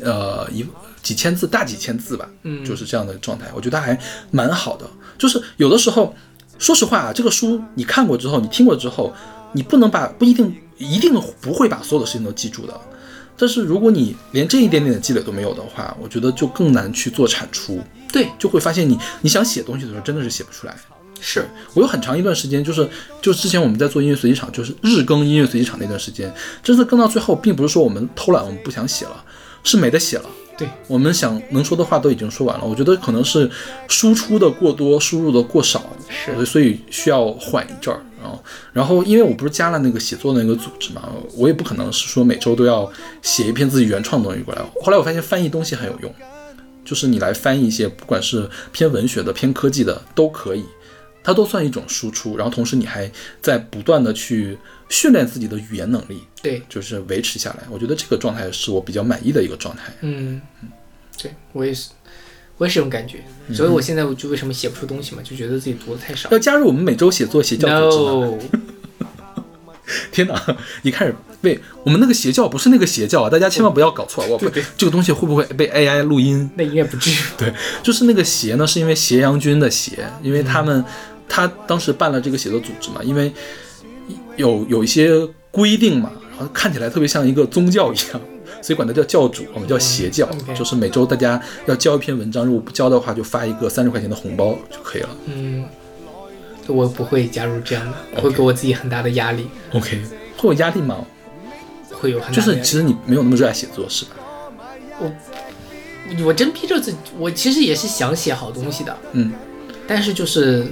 [0.03, 0.65] 呃一
[1.01, 3.97] 几千字，大几千字吧，嗯就是这样的状态，我觉得还
[4.31, 4.85] 蛮好的。
[5.17, 6.13] 就是有的时候，
[6.59, 9.13] 说实话啊，这个书你看过之后，你听过之后，
[9.53, 12.81] 你不能把不一定一定不会把所有的事情都记住的。
[13.41, 17.81] 但是如果你连这一点点的积累都没有的话，我觉得就更难去做产出，
[18.13, 20.75] 对，就会发现你你想写东西的时候真的是写不出来。
[21.19, 21.43] 是
[21.73, 22.87] 我有很长一段时间，就是
[23.19, 26.31] 就之前我们在做音乐随机场，就是日更音乐随机场那段时间，
[26.61, 29.23] 这次更到最后，并不是说我们偷懒，我们不想写了，
[29.63, 30.29] 是没得写了。
[30.55, 33.49] 对，我们想能说的话都已经说完了，我觉得可能是
[33.87, 37.99] 输出的过多，输入的过少，是所以需要缓一阵儿。
[38.21, 38.43] 然后，
[38.73, 42.91] 然后因为我不是加了那个写作的那个组织嘛，我也不可能是说每周都要
[43.21, 44.61] 写一篇自己原创的东西过来。
[44.81, 46.13] 后来我发现翻译东西很有用，
[46.85, 50.63] 就是你来翻译一些，不管是偏文学的、偏科技的都可以，
[51.23, 52.37] 它都算一种输出。
[52.37, 53.11] 然后同时你还
[53.41, 54.57] 在不断的去
[54.89, 57.63] 训练自己的语言能力，对，就是维持下来。
[57.69, 59.93] 我觉得这个状态是我比较满意的一个状态。
[60.01, 60.41] 嗯，
[61.17, 61.89] 对我也是，
[62.61, 63.17] 我也是这种感觉。
[63.51, 66.29] 所以我现在我就为什么写不出东西嘛，就觉得自己读的太少。
[66.29, 68.61] 要加入我们每周写作邪教组织吗
[70.11, 70.39] 天哪！
[70.83, 74.23] 一开始被我们那个邪教不是那个邪教啊，大家千万不要搞错。
[74.27, 76.47] 我不对对这个东西会不会被 AI 录音？
[76.55, 77.15] 那应该不至于。
[77.35, 77.51] 对，
[77.81, 80.85] 就是那个邪呢，是因为斜阳君的邪，因为他们
[81.27, 83.33] 他当时办了这个写作组织嘛，因为
[84.37, 85.09] 有有一些
[85.49, 88.21] 规定嘛，然后看起来特别像一个宗教一样，
[88.61, 95.09] 所以管它叫教主，我们叫邪教就是每周大家要交一篇文章，如果不交的话，就发一个三十块钱的红包就可以了。
[95.25, 95.65] 嗯，
[96.67, 100.01] 我不会加入这样的，会给我自己很大的压力，OK，
[100.37, 101.05] 会有压力吗？
[101.91, 102.53] 会有很大的压力。
[102.55, 104.11] 就是其实你没有那么热爱写作，是吧？
[106.25, 109.31] 我真逼着自己，我其实也是想写好东西的，嗯，
[109.87, 110.67] 但是就是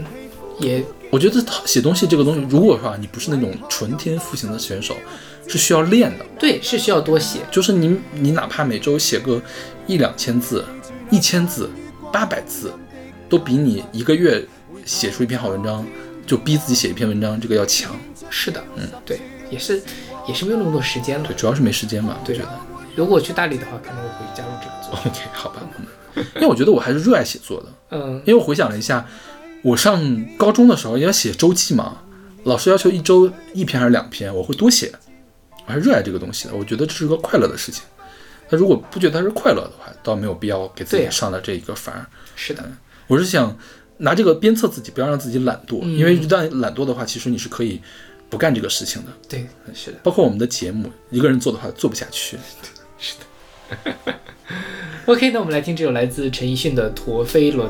[0.60, 4.96] 也我觉得写东西这个东西，如果说啊你不是那种纯天赋型的选手，
[5.48, 6.26] 是需要练的。
[6.38, 7.40] 对，是需要多写。
[7.52, 9.42] 就是你你哪怕每周写个
[9.88, 10.64] 一两千字、
[11.10, 11.70] 一千字、
[12.14, 12.72] 八百字，
[13.28, 14.46] 都比你一个月
[14.86, 15.86] 写出一篇好文章，
[16.28, 17.92] 就逼自己写一篇文章这个要强。
[18.30, 19.20] 是的，嗯，对，
[19.50, 19.82] 也是
[20.28, 21.36] 也是没有那么多时间了对，。
[21.36, 22.40] 主要是没时间嘛，对。
[22.96, 25.10] 如果我去大理的话，可能我会加入这个组。
[25.10, 25.62] OK， 好吧，
[26.16, 29.08] 嗯，因为我觉得我还是热爱写作的，嗯，因为我回想了一下，
[29.62, 32.02] 我上高中的时候要写周记嘛，
[32.44, 34.92] 老师要求一周一篇还是两篇，我会多写，
[35.66, 37.84] 我还是热爱这个东西的，我觉得这是个快乐的事情。
[38.50, 42.06] 那如果不觉得它是快乐的话，倒没有必要给自己上了这一个反而。
[42.36, 42.64] 是的，
[43.08, 43.56] 我是想
[43.98, 47.82] 拿这个鞭策自己，不要让自己懒惰，嗯因为一旦懒惰的话，其实你是可以
[48.30, 49.12] 不干这个事情的。
[49.28, 49.98] 对，是的。
[50.02, 52.38] 包括我们的节目，一个人做的话做不下去。
[52.98, 53.94] 是的
[55.06, 57.70] OK，那我们来听这首来自陈奕迅的《陀飞轮》。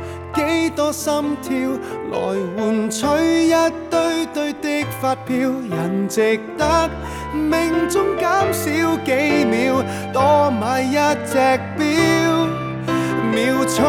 [0.35, 1.51] 幾多心跳，
[2.11, 2.17] 來
[2.57, 3.05] 換取
[3.47, 3.53] 一
[3.89, 6.89] 堆堆的發票，人值得
[7.33, 9.83] 命中減少幾秒，
[10.13, 10.95] 多買一
[11.25, 11.81] 隻錶。
[13.33, 13.81] 秒速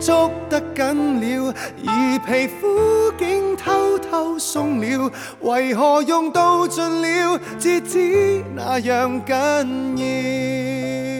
[0.00, 1.54] 捉得緊了，
[1.86, 11.11] 而皮膚竟偷偷鬆了，為何用到盡了，至知那樣緊要？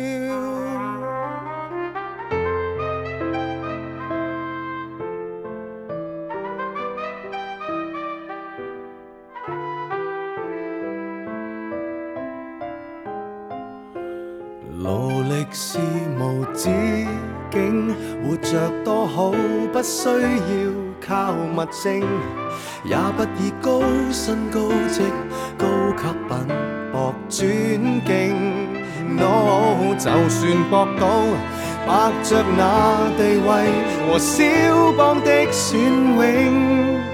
[15.52, 15.78] 是
[16.18, 16.70] 無止
[17.50, 17.94] 境，
[18.26, 19.30] 活着多好，
[19.72, 20.16] 不需要
[21.06, 22.02] 靠物證，
[22.84, 25.02] 也不以高薪高職、
[25.58, 25.66] 高
[25.96, 26.56] 級品
[26.90, 28.34] 博尊敬。
[29.18, 31.06] 惱，就算搏到
[31.86, 33.50] 白着那地位
[34.08, 35.76] 和肖邦的雋
[36.16, 37.11] 永。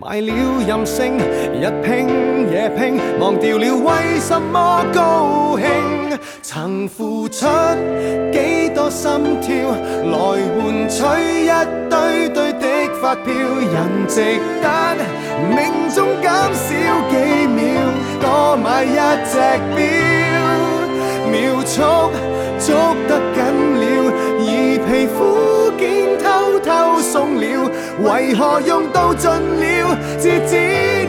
[0.00, 0.32] 买了
[0.64, 2.06] 任性，日拼
[2.52, 5.66] 夜拼，忘掉了为什么高兴。
[6.40, 7.46] 曾付出
[8.32, 9.10] 几多心
[9.40, 9.50] 跳，
[10.04, 10.16] 来
[10.54, 11.02] 换取
[11.44, 11.50] 一
[11.90, 12.66] 堆堆的
[13.02, 14.96] 发票，人值得
[15.50, 15.58] 命
[15.92, 16.68] 中减少
[17.10, 17.16] 几
[17.48, 17.66] 秒，
[18.20, 19.34] 多买一只
[19.74, 19.82] 表。
[21.28, 21.82] 秒速
[22.60, 23.36] 捉得紧
[23.80, 23.82] 了，
[24.38, 24.46] 而
[24.86, 25.18] 皮肤，
[28.02, 30.56] 為何用到盡了，至知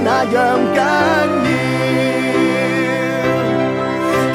[0.04, 0.36] 那樣
[0.76, 0.78] 緊
[1.44, 1.50] 要？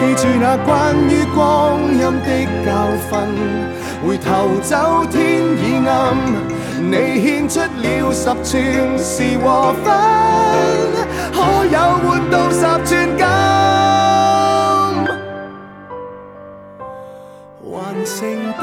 [0.00, 0.68] 記住那關
[1.08, 2.28] 於光陰的
[2.64, 2.68] 教
[3.10, 3.12] 訓，
[4.06, 4.28] 回頭
[4.62, 4.72] 走
[5.10, 5.92] 天已暗，
[6.78, 8.52] 你獻出了十寸
[8.98, 9.86] 是和分，
[11.32, 13.24] 可有換到十寸金？
[17.72, 17.72] 還
[18.04, 18.62] 剩低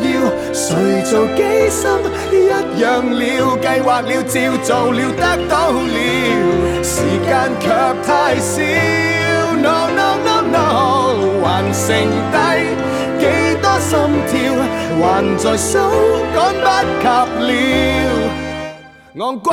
[0.61, 1.89] 要，誰做機心
[2.31, 2.35] 一
[2.81, 3.21] 樣了，
[3.61, 5.97] 計劃了，照做了，得到了，
[6.83, 7.65] 時間卻
[8.05, 8.61] 太少。
[9.61, 10.59] No no no no，
[11.43, 11.87] 還剩
[12.31, 12.37] 低
[13.19, 13.23] 幾
[13.61, 13.91] 多心
[14.27, 14.33] 跳，
[15.01, 15.03] 還
[15.37, 15.77] 在數，
[16.35, 16.67] 趕不
[17.01, 17.05] 及
[17.47, 17.49] 了。
[19.15, 19.51] 昂贵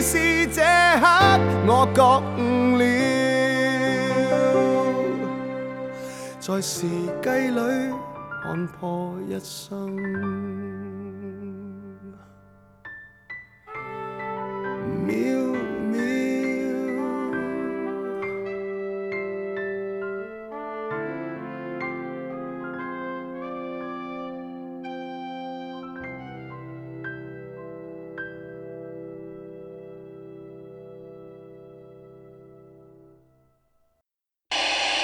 [0.00, 0.60] 是這
[1.00, 1.04] 刻
[1.66, 2.02] 我覺
[2.38, 2.40] 悟
[2.78, 2.82] 了。
[6.40, 6.86] 在時
[7.22, 7.60] 計裏
[8.52, 9.96] 看破一生，
[15.06, 15.16] 秒
[15.90, 15.96] 秒。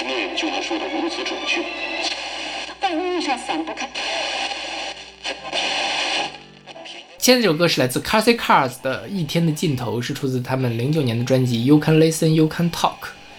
[0.05, 1.38] 念就能说得如此准。
[7.17, 12.91] 现在这首歌是来自 Carsey Cars 的《一天的尽头》，是出自他们零九年的专辑《You Can Listen, You Can Talk》。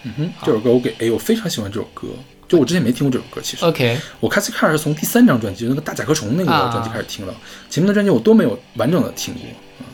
[0.03, 2.07] 嗯哼，这首歌我给 A，我非常喜欢这首歌。
[2.47, 3.65] 就我之前没听过这首歌，其实。
[3.65, 7.35] OK，我开始看是从第三张专辑那个大甲壳虫那个啊专辑开始听了，
[7.69, 9.43] 前面的专辑我都没有完整的听过，
[9.79, 9.85] 嗯，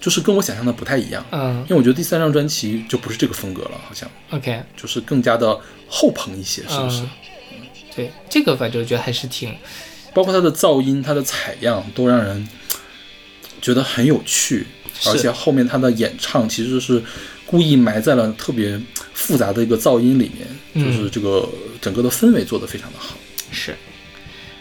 [0.00, 7.02] 就是跟我想象的不太一样，嗯因为我觉得第三张专辑就不是这个风格了，好像，OK，就是更加的后朋一些，是不是？
[7.02, 7.10] 嗯
[7.96, 9.54] 对，这个反正我觉得还是挺，
[10.12, 12.48] 包括它的噪音、它的采样都让人
[13.62, 14.66] 觉得很有趣，
[15.06, 17.02] 而且后面他的演唱其实是
[17.46, 18.80] 故意埋在了特别
[19.12, 21.48] 复杂的一个噪音里面，嗯就是这个
[21.80, 23.16] 整个的氛围做得非常的好。
[23.50, 23.74] 是。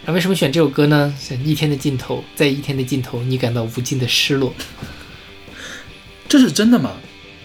[0.06, 1.14] 那为什么选这首歌呢？
[1.18, 4.54] 在一天的尽头，在一天的尽头，你感到无尽的失落。
[6.28, 6.98] 这是真的吗？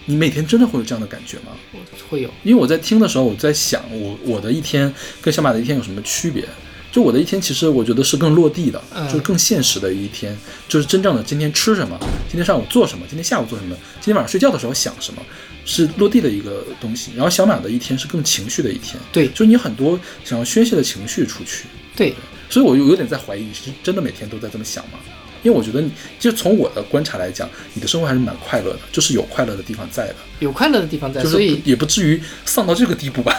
[0.09, 1.51] 你每天真的会有这样的感觉吗？
[1.71, 1.79] 我
[2.09, 4.91] 会有，因为我在听的时候，我在想我我的一天
[5.21, 6.43] 跟小马的一天有什么区别？
[6.91, 10.35] 就我的一天，其实我觉得是更落地的，嗯就是更现实的一天，
[10.67, 11.95] 就是真正的今天吃什么，
[12.27, 15.21] 今天上午做什么，今天下午做什么，今天晚上睡觉的时候想什么，
[15.63, 17.11] 是落地的一个东西。
[17.15, 21.65] 然后小马的一天是更情绪的一天，对就是你很多想要宣泄的情绪出去，
[21.95, 22.15] 对，
[22.49, 24.97] 所以我有有点在怀疑，是真的每天都在这么想吗？
[25.43, 33.33] 因为我觉得你，就从我的观察来讲，你的生活还是蛮快乐的，就是有快乐的地方在的，有快乐的地方在，就是所以也不至于丧到这个地步吧。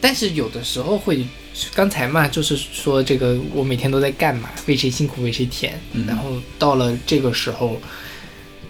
[0.00, 1.24] 但是有的时候会，
[1.74, 5.80] 刚才嘛，就是说这个我每天都在干嘛，为谁辛苦为谁甜。
[5.92, 7.80] 嗯然后到了这个时候，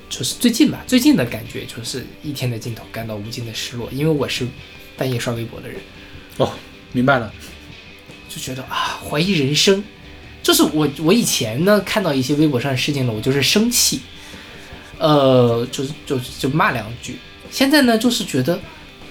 [0.08, 4.46] 就是最近吧，最近的感觉就是一天的尽头感到无尽的失落，因为我是
[4.96, 5.80] 半夜刷微博的人，
[6.36, 6.52] 哦，
[6.92, 7.32] 明白了。
[8.28, 9.82] 就觉得啊怀疑人生。
[10.44, 14.00] 就是我我以前呢看到一些微博上的事情呢，我就是生气，
[14.98, 17.16] 呃，就是就就骂两句。
[17.50, 18.60] 现在呢，就是觉得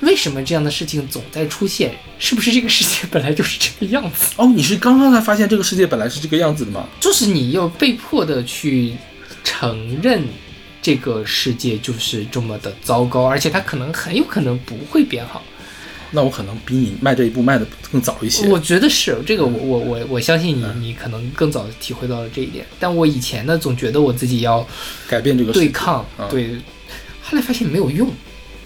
[0.01, 1.95] 为什么这样的事情总在出现？
[2.19, 4.33] 是不是这个世界本来就是这个样子？
[4.37, 6.87] 哦，你是刚刚才发现这个世界本来是这个样子的吗？
[6.99, 8.93] 就是你要被迫的去
[9.43, 10.23] 承认
[10.81, 15.41] 这个世界就是这么的糟糕，而且它可能很有可能不会变好。
[16.15, 18.47] 那我可能比你迈这一步迈得更早一些。
[18.47, 22.65] 我觉得是这个我，我我我相信你，你可能更早地体会到了这一点。
[22.79, 24.65] 但我以前呢，总觉得我自己要
[25.09, 26.55] 改变这个对抗，嗯对，
[27.23, 28.07] 后来发现没有用，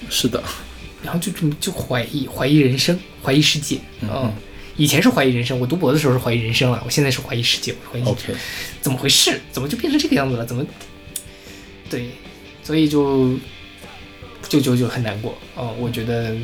[0.09, 0.43] 是的，
[1.01, 4.33] 然后就就就怀疑怀疑人生，怀疑世界，嗯嗯，
[4.75, 8.33] 以前是怀疑人生，我读博的时候是怀疑人生了，我现在是怀疑世界，我怀疑 OK，
[8.81, 9.39] 怎么回事？
[9.51, 10.45] 怎么就变成这个样子了？
[10.45, 10.65] 怎么？
[11.89, 12.09] 对，
[12.61, 13.33] 所以就
[14.49, 15.73] 就就就很难过哦。
[15.79, 16.35] 我觉得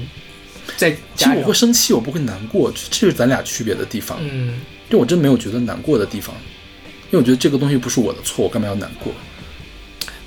[0.77, 4.17] 在其实我会生气，我不会难过，这这是咱俩区别的地方。
[4.21, 6.35] 嗯，就我真没有觉得难过的地方，
[7.11, 9.13] 因为我觉得这个东西不是我的错，我干嘛要难过？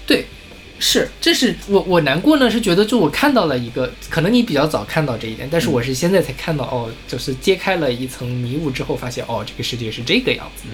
[0.07, 0.27] 对，
[0.79, 10.65] 是，这是我我难过呢，是觉得就我看到了一个，可能你比较早看到这一点，但是我是现在才看到，哦，就是揭开了一层迷雾之后，发现哦，这个世界是这个样子。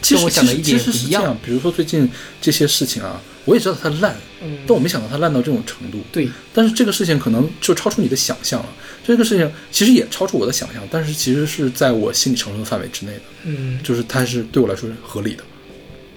[0.00, 2.08] 其实我想的一点一样，比如说最近
[2.40, 5.98] 这些事情啊，我也知道它烂，嗯但我没想到它烂到这种程度。
[6.12, 8.68] 对，但是这个事情可能就超出你的想象了。
[9.08, 15.42] 这个事情其实也超出我的想象，但是其实是在我心理承受的范围之内的，嗯就是它是对我来说是合理的。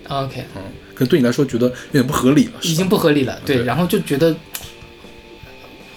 [0.10, 0.62] ，OK，嗯，
[0.94, 4.36] 可能对你来说觉得有点不合理了，已经不合理了，对，对然后就觉得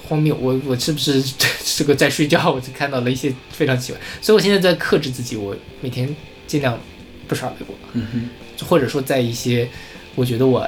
[0.08, 1.20] 荒谬，我我是不是
[1.76, 2.48] 这个在睡觉？
[2.48, 6.14] 我就看到了一些非常奇怪，所以我现在在克制自己，我每天
[6.46, 6.78] 尽量
[7.26, 9.68] 不刷微博，嗯哼或者说在一些
[10.14, 10.64] 我觉得我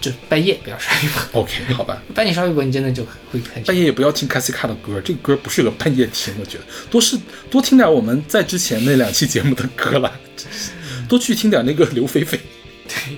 [0.00, 2.02] 就半夜不要刷微博，，OK，好吧。
[2.14, 7.18] 半夜刷微博你真的就会很半夜也不要听卡西卡的歌，这个歌不适合半夜听，我觉得多是
[7.50, 10.70] 多听点我们在之前那两期节目的歌了，真是
[11.08, 12.38] 多去听点那个刘菲菲。
[12.88, 13.16] 对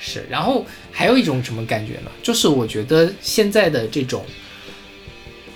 [0.00, 2.10] 是，然后还有一种什么感觉呢？
[2.22, 4.24] 就是我觉得现在的这种，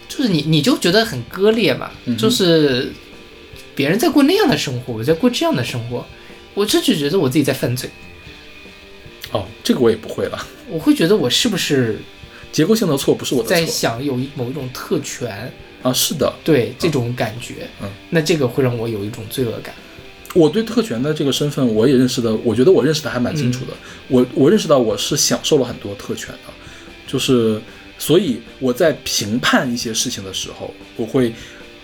[0.09, 2.91] 就是你你就觉得很割裂嘛，嗯就是
[3.75, 6.07] 别人在过那样的生活，我在过这样的生活，
[6.55, 7.91] 我这就觉得我自己在犯罪，
[9.33, 11.99] 哦，这个我也不会了，我会觉得我是不是
[12.51, 15.53] 结构性的错不是我的在想有一某一种特权？
[15.83, 19.73] 啊，是的，对这种感觉，嗯，那这个会让我有一种罪恶感。
[20.35, 23.73] 我对特权的这个身份我也认识的，我觉得我认识的还蛮清楚的。
[24.09, 26.53] 我我认识到我是享受了很多特权的，
[27.07, 27.61] 就是
[27.97, 31.33] 所以我在评判一些事情的时候，我会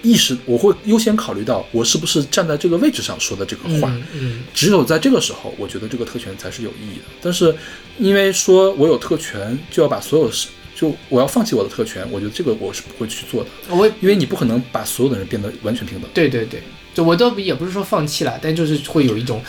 [0.05, 3.91] 意识，我会优先考虑到我是不是站在这个位置上说的这个话。
[3.91, 7.05] 嗯嗯只有在这个时候，我觉得这个特权才是有意义的。
[7.23, 7.53] 但是，
[7.99, 16.09] 因为说我有特权，就要把所有事，就我要放弃我的特权，我觉得这个我是不会去做的，我因为你不可能把所有的人变得完全平等。
[16.13, 16.63] 对对对，
[16.95, 19.43] 就我倒也不是说放弃了，但就是会有一种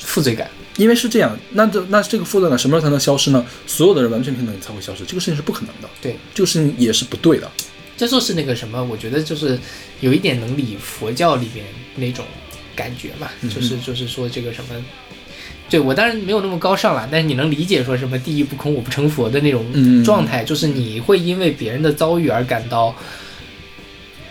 [0.00, 0.50] 负罪感。
[0.76, 3.46] 因为是这样，那这那这个负罪感什么时候才能消失呢？
[3.64, 5.88] 所有的人完全平等才会消失，这个事情是不可能的。
[6.02, 7.48] 对，这个事情也是不对的。
[7.96, 9.58] 这就是那个什么，我觉得就是
[10.00, 11.64] 有一点能理佛教里面
[11.96, 12.24] 那种
[12.74, 14.84] 感觉嘛，嗯就是就是说这个什么，
[15.70, 20.04] 对我当然没有那么高尚了，但是你能理解说什么地狱不空我不成佛的那种嗯。
[20.04, 22.94] 状态，就是你会因为别人的遭遇而感到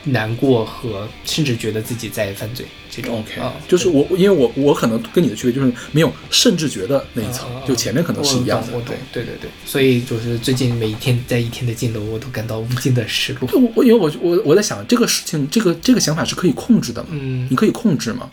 [0.06, 3.20] 难过和甚至觉得自己在犯罪这种。
[3.20, 8.68] OK，、啊就是我，因为我我可能跟你的区别就是没有甚至觉得那一层，就前面可能是一样的。
[8.68, 13.50] 我懂，我懂对对对，所以就是最近每一天在一天的尽头，我都感到无尽的失落。
[13.54, 17.10] 我我因为我我我在想这个事情，这个这个想法是可以控制的嘛？
[17.12, 18.30] 嗯你可以控制吗？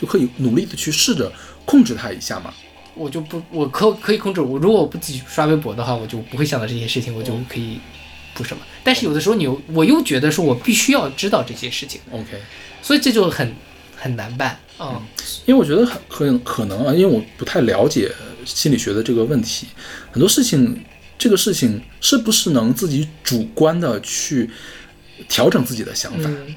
[0.00, 1.30] 就可以努力的去试着
[1.66, 2.52] 控制它一下嘛？
[2.94, 4.58] 我就不，我可可以控制我。
[4.58, 7.78] 如果我不自己刷微博的话，我就不会想到这些事情，我就可以
[8.34, 8.62] 不什么。
[8.82, 12.40] 但是有的时候你又，我又觉得说我必须要知道这些事情，OK，
[12.82, 13.54] 所以这就很
[13.96, 15.02] 很难办啊。
[15.46, 18.10] 因为我觉得很很可能啊，因为我不太了解
[18.44, 19.66] 心理学的这个问题，
[20.10, 20.82] 很多事情，
[21.18, 24.48] 这个事情是不是能自己主观的去
[25.28, 26.30] 调整自己的想法？
[26.30, 26.54] 嗯，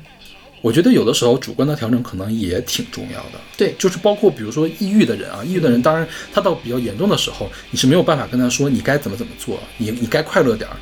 [0.62, 3.40] 我觉得有的时候主观的调整可能也挺重要的。
[3.58, 10.78] 对就是包括比如说抑郁的人啊，抑郁的人，当然他到比较严重的时候，你是没有办法跟他说你该怎么怎么做，你你该快乐点儿。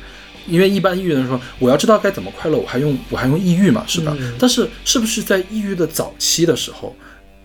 [0.46, 4.16] 因为一般抑郁的人说，我要知道该怎么快乐，我还用我还用抑郁嘛，是吧？
[4.18, 6.94] 嗯但是是不是在抑郁的早期的时候，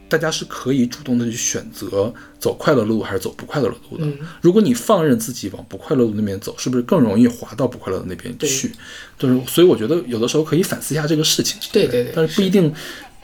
[0.09, 4.05] 大家是可以主动的去选择走快乐路还是走不快乐的路的？
[4.05, 8.71] 嗯如果你放任自己往不快乐路那边走，是不是更容易滑到不快乐的那边去？
[9.19, 11.59] 就是所以我觉得有的时候可以反思一下这个事情。
[11.71, 12.73] 对对对但是不一定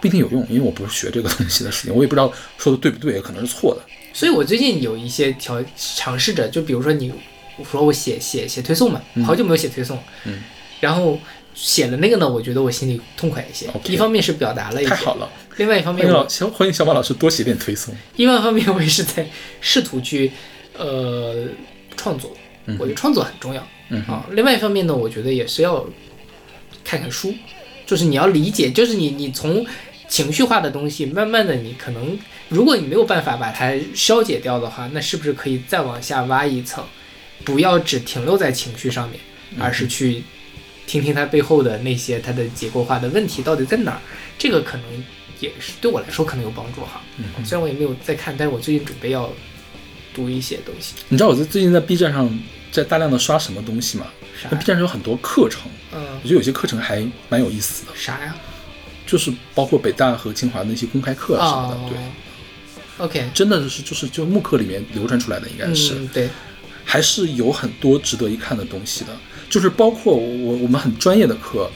[0.01, 3.81] 不一定有用，因为我不是学这个东西的事情，我也不知道说的对不对，也可能是错的。
[4.13, 7.11] 所以我最近有一些调尝试着，就比如说你，
[7.57, 9.95] 我说我写写写推送嘛，好久没有写推送。
[9.97, 10.41] 了，嗯，
[10.79, 11.19] 然后
[11.53, 13.67] 写了那个呢，我觉得我心里痛快一些。
[13.85, 17.95] 一方面是表达了一些，太好了，另外一方面小欢迎小马老师多写点推送。
[18.15, 19.27] 另外一方面，我也是在
[19.61, 20.31] 试图去
[20.77, 21.45] 呃
[21.95, 22.35] 创作，
[22.79, 24.01] 我觉得创作很重要、嗯。
[24.03, 24.25] 啊。
[24.31, 25.85] 另外一方面呢，我觉得也是要
[26.83, 27.33] 看看书，
[27.85, 29.63] 就是你要理解，就是你你从
[30.07, 32.17] 情绪化的东西，慢慢的你可能，
[32.49, 36.83] 如果你没有办法把它消解掉的话，那是不是可以再往下挖一层，
[37.43, 39.19] 不要只停留在情绪上面，
[39.59, 40.23] 而是去
[40.85, 44.01] 听听它背后的那些它的结构化的问题到底在哪儿，
[44.37, 44.85] 这个可能
[45.39, 47.01] 也是对我来说可能有帮助哈。
[47.17, 49.31] 嗯虽然我也没有在看，但是我最近准备要
[50.13, 50.93] 读一些东西。
[51.09, 52.29] 你知道我在最近在 B 站上
[52.71, 54.07] 在大量的刷什么东西吗？
[54.49, 57.91] 那 B 站上有很多课程，嗯我，觉得有些课程还蛮有意思的。
[57.95, 58.35] 啥呀？
[59.05, 65.93] 就是包括北大和清华的那些公开课啊什么的，哦对，OK，真的是就是就慕课里面流传出来的，应该是。
[65.95, 66.29] 嗯，对，
[66.93, 69.07] 还是有很多值得一看的东西的，
[69.49, 71.67] 就是包括我我们很专业的课，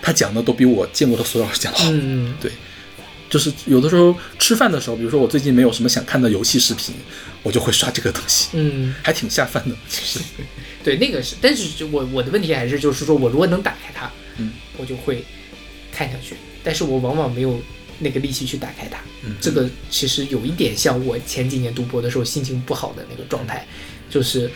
[0.00, 1.86] 他讲的都比我见过的所有老师讲的好。
[1.90, 2.52] 嗯对，
[3.28, 6.94] 就是有的时候吃饭的时候，比如说我最近没有什么想看的游戏视频，
[7.42, 9.74] 我就会刷这个东西，嗯， 还挺下饭的。
[9.88, 10.20] 其实，
[10.84, 15.24] 对，那个是，但是就我我的问题还是就是说我如果能打开它，嗯，我就会
[15.90, 17.60] 看下去，但是我往往没有
[17.98, 18.98] 那个力气去打开它。
[19.22, 23.66] 嗯这个其实有一点像我前几年读博的时候心情不好的那个状态，
[24.10, 24.50] 就是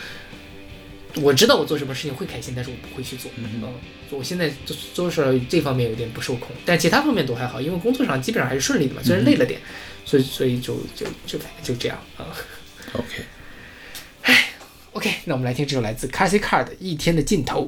[1.15, 3.31] 我知道我做什么事情会开心，但是我不会去做。
[3.37, 3.63] 嗯
[4.11, 9.59] 我现在就就是这方面有点不受控，但其他方面都还好，因为工作上基本上还是顺利的嘛，虽然累了点，
[10.05, 12.27] 所以所以就就就就这样啊。
[12.93, 17.63] OK，OK，那我们来听这首来自 c a s i Card 的《一天的尽头》。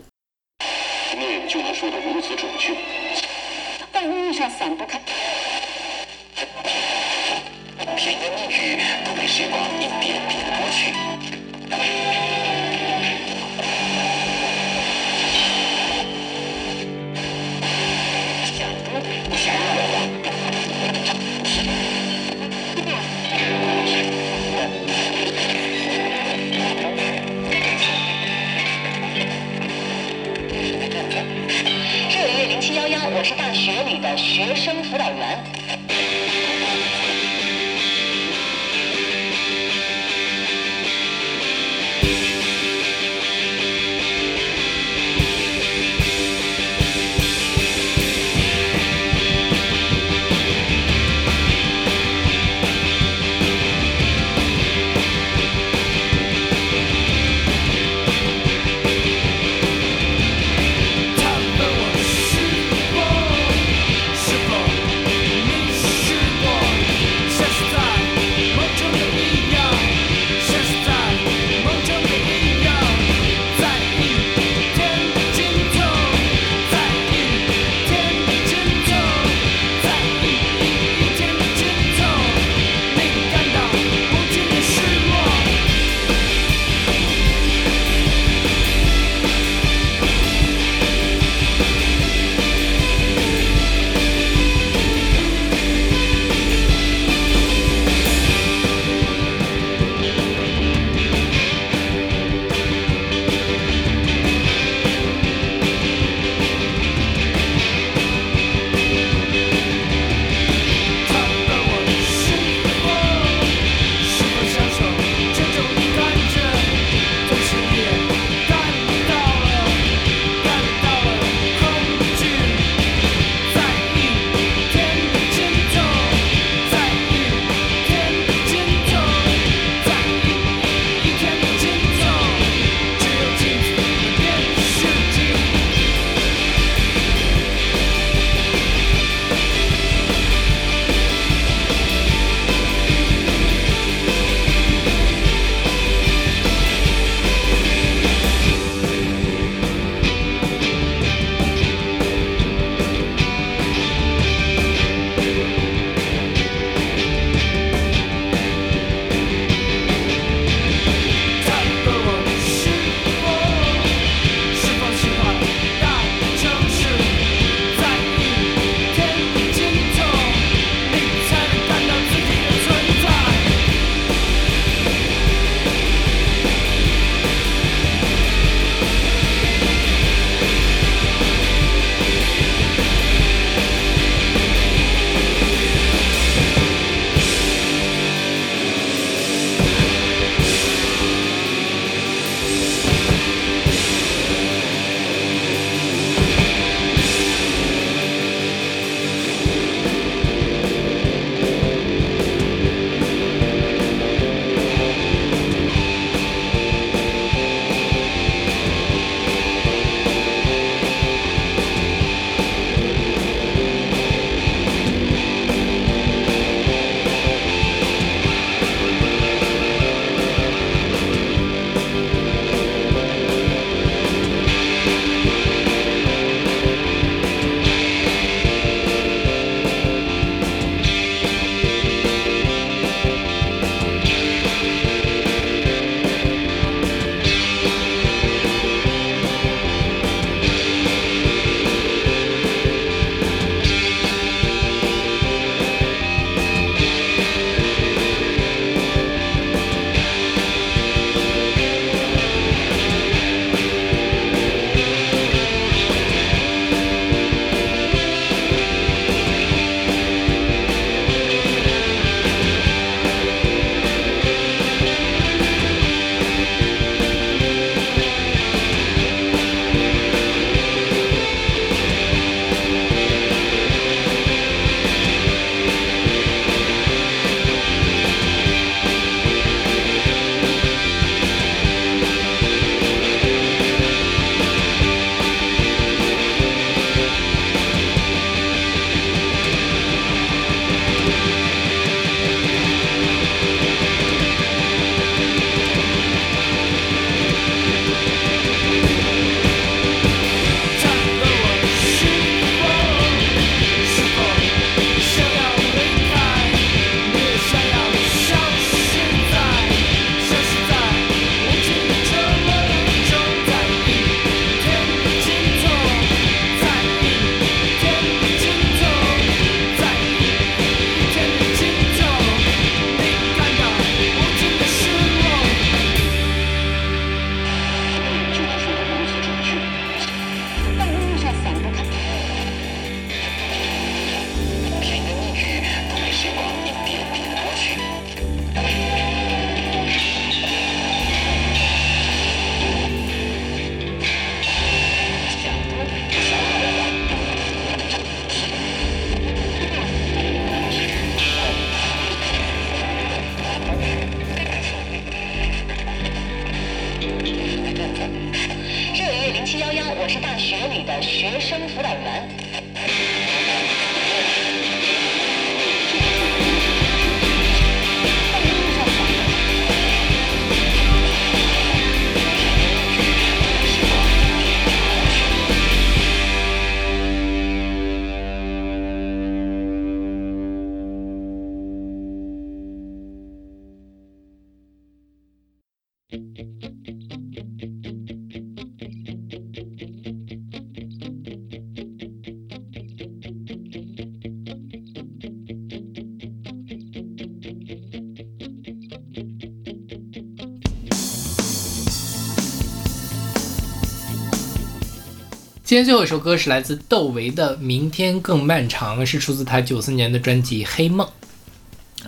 [405.67, 411.05] 今天最后一首歌是来自窦唯的《明天更漫长》，是出自他九四年的专辑《黑梦》。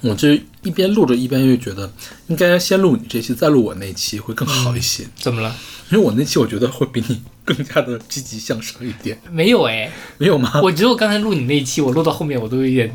[0.01, 1.91] 我这一边录着一边又觉得，
[2.27, 5.03] 应该先录你这期，再录我那期会更好一些。
[5.17, 5.53] 怎么了？
[5.91, 9.19] 因为我那期我觉得会比你更加的积极向上一点。
[9.29, 10.61] 没有哎，没有吗？
[10.63, 12.89] 我觉得我刚才录你那一期，我录到后面我都有点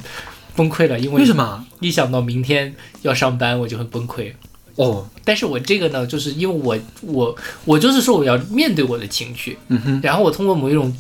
[0.57, 1.63] 崩溃了，因为为什么？
[1.81, 4.33] 一想到明天要上班，我就很崩溃。
[4.77, 10.95] 哦，但是我这个呢，就是因为我我我就是说我要面对我的情绪，嗯哼然后我通过某一种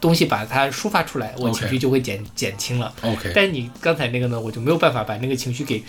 [0.00, 2.92] 东西把它抒发出来，我情绪就会减减轻了。
[3.02, 5.82] ，OK，但是你刚才那个呢，我就没有办法把那个情绪给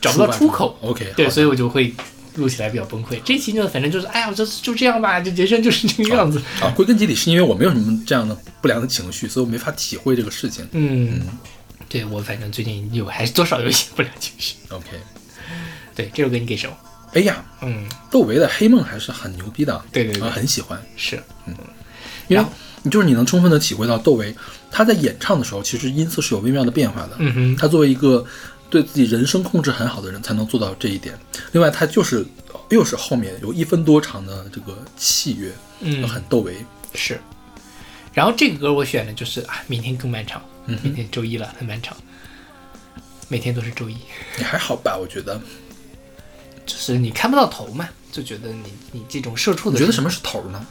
[0.00, 0.76] 找不到出口。
[0.80, 1.92] OK，对，所以我就会
[2.36, 3.20] 录起来比较崩溃。
[3.24, 6.40] 这期呢，反正就是，哎呀，我就就这样吧，就人生就是这个样子。
[6.60, 10.66] 啊，归根结底是因为我没有什么这样的不良的情绪，所以我没法体会这个事情。
[10.72, 11.20] 嗯，
[11.88, 14.56] 对我反正最近有还是多少有一些不良情绪。
[14.70, 14.86] OK，
[16.00, 16.68] 对，这首歌你给谁？
[17.12, 20.22] 哎呀，嗯，窦唯的《黑梦》还是很牛逼的，对对对。
[20.22, 21.16] 啊，很喜欢，是，
[22.28, 22.50] 因为然后。
[22.82, 24.34] 你就是你能充分的体会到窦唯
[24.70, 27.16] 他在演唱的时候，其实音色是有微妙的变化的。
[27.18, 28.24] 嗯哼，他作为一个
[28.70, 31.14] 对自己人声控制很好的人，才能做到这一点。
[31.52, 32.24] 另外，他就是
[32.70, 36.08] 又是后面有一分多长的这个器乐，嗯。
[36.08, 36.56] 很窦唯。
[36.94, 37.20] 是。
[38.14, 41.94] 然后这个歌我选的就是啊，明天更漫长，嗯明天周一了，很漫长，
[43.28, 43.96] 每天都是周一，
[44.38, 45.38] 也还好吧，我觉得。
[46.70, 50.08] 就是你看不到头嘛，就觉得你你这种社畜的，你觉得什么？
[50.08, 50.64] 是头呢？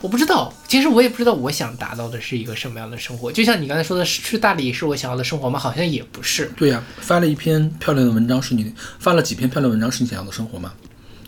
[0.00, 3.30] 我不知道，其实我也不知道我想达到的是一个什么样的生活。
[3.32, 5.58] 就像你刚才说的，去大理是我想要的生活吗？
[5.58, 6.50] 好像也不是。
[6.56, 10.72] 对呀、发了一篇漂亮的文章是你发了几篇漂亮文章是你想要的生活吗？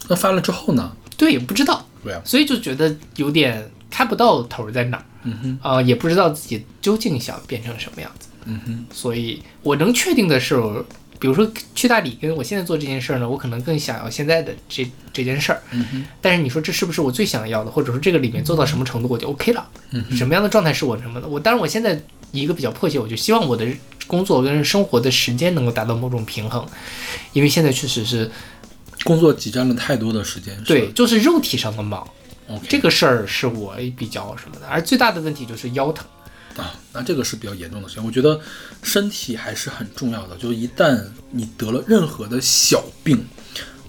[0.08, 0.96] 那发了之后呢？
[1.18, 5.04] 对，也不知道，对啊，所以就觉得有点看不到头在哪儿。
[5.24, 8.28] 嗯哼，啊、也不知道自己究竟想变成什么样子。
[8.46, 10.60] 嗯哼，所以我能确定的是，
[11.22, 15.62] 比如说去大理跟我现在做这件事儿呢，我可能更想要现在的这这件事儿。
[16.20, 19.64] 但是你说这是不是我最想要的，或者说这个里面做到什么程度我就 OK 了？
[19.92, 21.28] 嗯什么样的状态是我什么的？
[21.28, 21.96] 我当然我现在
[22.32, 23.64] 一个比较迫切，我就希望我的
[24.08, 26.66] 工作跟生活的时间能够达到某种平衡，
[27.32, 28.28] 因为现在确实是
[29.04, 30.60] 工作挤占了太多的时间。
[30.64, 32.04] 对，就是肉体上的忙。
[32.68, 36.04] 这个事儿是我比较什么的，而最大的问题就是腰疼。
[36.56, 38.04] 啊，那这个是比较严重的事情。
[38.04, 38.40] 我觉得
[38.82, 43.24] 身体还是很重要的，就是一旦你得了任何的小病，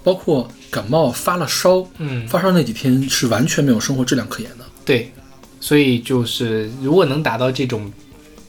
[0.03, 4.65] 包括感冒、发了烧，嗯，发烧那几天是完全没有生活质量可言的。
[4.85, 5.11] 对，
[5.59, 7.91] 所以就是如果能达到这种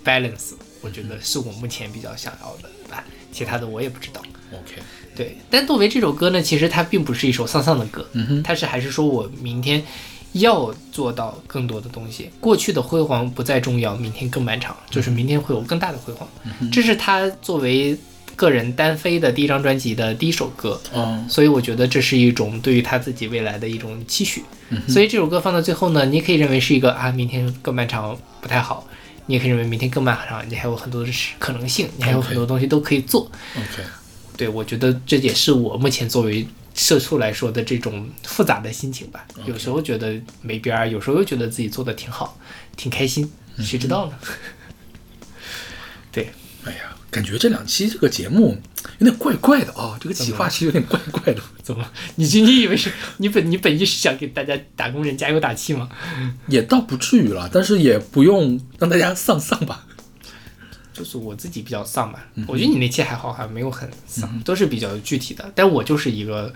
[0.04, 3.04] balance，我觉得是我目前比较想要的吧。
[3.32, 4.22] 其他的我也不知道。
[4.52, 4.80] OK，
[5.16, 9.84] 对，但窦唯这首歌呢，其实它并不是一首丧丧的歌，嗯哼，它是还是说我明天
[10.34, 16.28] 要做到更多的东西，过去的辉煌不再重要，明天更漫长，就是明天会有更大的辉煌。
[16.70, 17.96] 这是他作为
[18.36, 24.42] 个人单飞的第一张专辑的第一首歌，嗯，所以我觉得这是一种对于他自己未来的一种期许。
[24.88, 28.84] 所以这首歌放到最后呢，你可以认为是一个啊，明天更漫长不太好，
[29.26, 33.30] 你也可以认为明天更漫长，你还有很多的可能性，你还有很多东西都可以做。
[33.56, 33.84] OK，
[34.36, 36.44] 对我觉得这也是我目前作为
[36.74, 39.26] 社畜来说的这种复杂的心情吧。
[39.46, 42.38] 有时候觉得没边儿，有时候又觉得自己做的挺好，
[42.76, 44.18] 挺开心，谁知道呢？
[46.12, 46.30] 对，
[46.64, 48.60] 哎呀，感觉这两期这个节目
[48.98, 51.40] 有点怪怪的啊、这个企划其实有点怪怪的。
[51.62, 51.84] 怎么？
[52.16, 55.88] 你你以为是你本你本意是想给大家打工人加油打气吗？
[56.48, 59.86] 也倒不至于了，但是也不用让大家丧丧吧。
[60.94, 65.50] 就是我自己比较丧吧，我觉得你那期还好，还没有很丧，都是比较具体的。
[65.54, 66.54] 但我就是一个，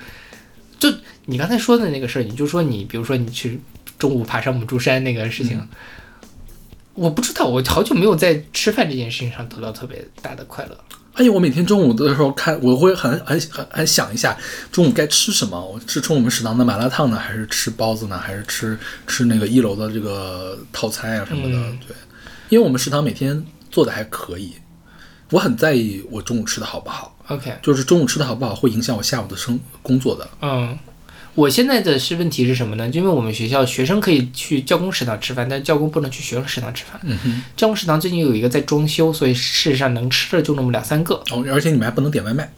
[0.79, 0.89] 就
[1.27, 3.61] 你刚才说的那个事儿，你就说你，比如说你去
[3.99, 5.61] 中午爬上母猪山那个事情，
[6.95, 10.79] 我不知道，我好久没有在吃饭这件事情上得到特别大的快乐。
[11.15, 14.39] 哎呀，我每天中午的时候看，我会很很很很想一下
[14.71, 15.61] 中午该吃什么。
[15.61, 18.79] 我是冲我们食堂的麻辣烫呢，还是吃包子呢，还是吃
[19.09, 21.59] 吃那个一楼的这个套餐啊什么的？
[21.59, 21.97] 嗯对，
[22.51, 24.55] 因为我们食堂每天做的还可以，
[25.31, 30.29] 我很在意我中午吃的好不好，OK，就是中午吃的好不好会影响我下午的生工作的。
[30.41, 30.79] 嗯，
[31.35, 32.89] 我现在的是问题是什么呢？
[32.89, 37.01] 就因为我们学校学生可以去教工食堂吃饭，但教工不能去学生食堂吃饭。
[37.05, 42.51] 嗯哼，教工食堂最近有一个在装修，所以事实上能吃的就那么两三个，哦，而且你们还不能点外卖。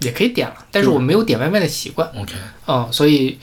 [0.00, 2.06] 也可以点了，但是我没有点外卖的习惯。
[2.14, 2.34] OK，
[2.66, 3.38] 嗯，所以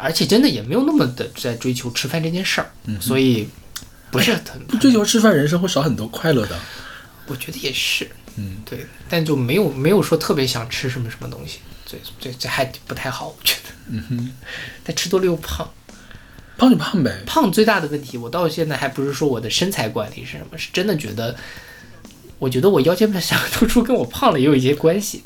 [0.00, 3.48] 而且真的也没有那么的在追求吃饭这件事儿，嗯所以
[4.10, 6.58] 不是很不追求吃饭，人生会少很多快乐的。
[7.26, 13.70] 我觉得也是，嗯，对，但就没有没有说特别想吃什么什么东西，这这这还不太好，我觉得。
[13.88, 14.30] 嗯哼，
[14.82, 15.68] 但吃多了又胖，
[16.58, 17.22] 胖就胖呗。
[17.26, 21.36] 胖最大的问题，我到现在还不是说我的身材管理是什么，是真的觉得，
[22.38, 23.22] 我觉得我腰间盘
[23.52, 25.22] 突出跟我胖了也有一些关系。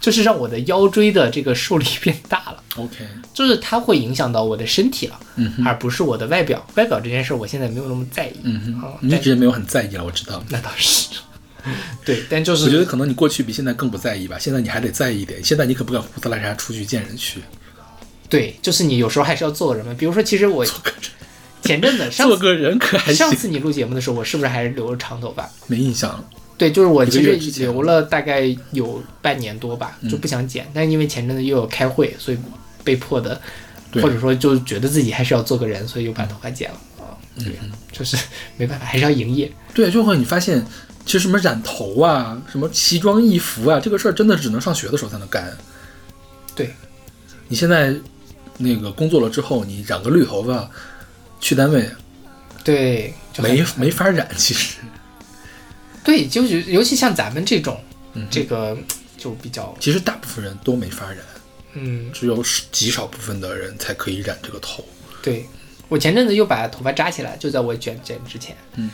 [0.00, 6.64] 就是让我的腰椎的这个受力变大了，OK，就是它会影响到我的身体了，嗯，而不是我的外表。
[6.76, 8.34] 外表这件事儿，我现在没有那么在意。
[8.44, 10.42] 嗯你一直没有很在意了，我知道。
[10.50, 11.08] 那倒是，
[12.04, 15.42] 对，但就是我觉得可能你过去比现在更不在意吧，现在你还得在意一点。
[15.42, 17.40] 现在你可不敢胡子拉碴出去见人去，
[18.28, 19.92] 对，就是你有时候还是要做个人嘛。
[19.98, 21.00] 比如说，其实我做个人，
[21.62, 23.16] 前阵子上次做个人可还行。
[23.16, 25.50] 上次你录节目的时候，我是不是还是留着长头发？
[25.66, 26.24] 没印象了。
[26.58, 32.38] 对，就是我其实留了大概有半年多吧，嗯就不想剪，但是因为前阵子又有开会，所以
[32.82, 33.40] 被迫的，
[34.02, 37.14] 或者说就觉得自己还是要做个人，所以又把头发剪了啊。
[37.36, 37.52] 嗯对，
[37.92, 38.16] 就是
[38.58, 39.50] 没办法，还是要营业。
[39.72, 40.66] 对，就会你发现，
[41.06, 45.56] 其实什么染头啊，什么奇装异服啊，这个事儿真的只能上学的时候才能干。
[46.56, 46.74] 对，
[47.46, 47.94] 你现在
[48.56, 50.68] 那个工作了之后，你染个绿头发，
[51.38, 51.88] 去单位
[52.64, 54.78] 对，就没没法染，其实。
[56.08, 57.78] 对，就是尤其像咱们这种，
[58.14, 58.74] 嗯这个
[59.18, 61.18] 就比较其实大部分人都没法染，
[61.74, 64.82] 嗯，只有极少部分的人才可以染这个头。
[65.22, 65.44] 对
[65.86, 68.90] 我前阵子又把头发扎起来，就在我卷卷之前，嗯，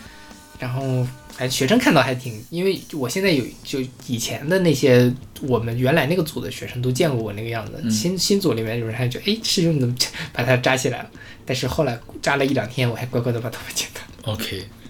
[0.58, 1.06] 然后
[1.38, 3.78] 哎，学生看到还挺，因为我现在有就
[4.08, 5.12] 以前的那些
[5.42, 9.94] 我们原来那个组的学生都见过我那个样子，嗯新新组里面有人还觉得，哎，师兄你怎么
[10.34, 11.10] 把它扎起来了？
[11.46, 14.00] 但是后来扎了一两天，我还乖乖的把头发剪了
[14.32, 14.83] ，OK，唉，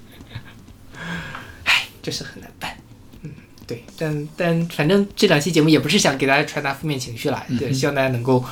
[2.04, 2.76] 这是很难办。
[3.22, 3.30] 嗯，
[3.66, 8.44] 对，但但反正这两期节目也不是想给大家传达负面情绪啦，对，希望大家能够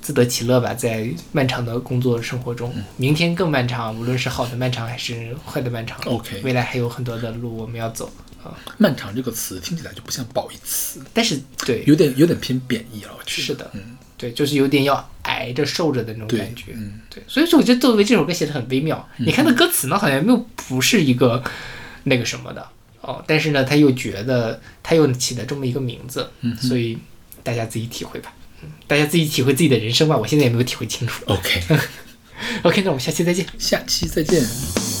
[0.00, 8.10] 自得其乐吧，在漫长的工作生活中，明天更漫长，无论是好的漫长还是坏的漫长 OK 未来还有很多的路我们要走
[8.42, 8.56] 啊。
[8.78, 13.10] 漫长这个词听起来就不像褒义词，但是对，有点有点偏贬义了。
[13.18, 16.72] 我觉得是的嗯，对，就是有点要挨着受着的那种感觉。
[16.74, 19.08] 嗯对，所以说我觉得作为这首歌写的很微妙。
[19.18, 21.42] 你看那歌词呢，好像又不是一个
[22.04, 22.66] 那个什么的
[23.00, 26.98] 哦，但是呢，他又觉得他又起了这么一个名字，嗯所以
[27.42, 28.32] 大家自己体会吧。
[28.62, 30.16] 嗯，大家自己体会自己的人生吧。
[30.16, 31.24] 我现在也没有体会清楚。
[31.26, 33.46] OK，OK， 那我们下期再见。
[33.58, 34.99] 下期再见。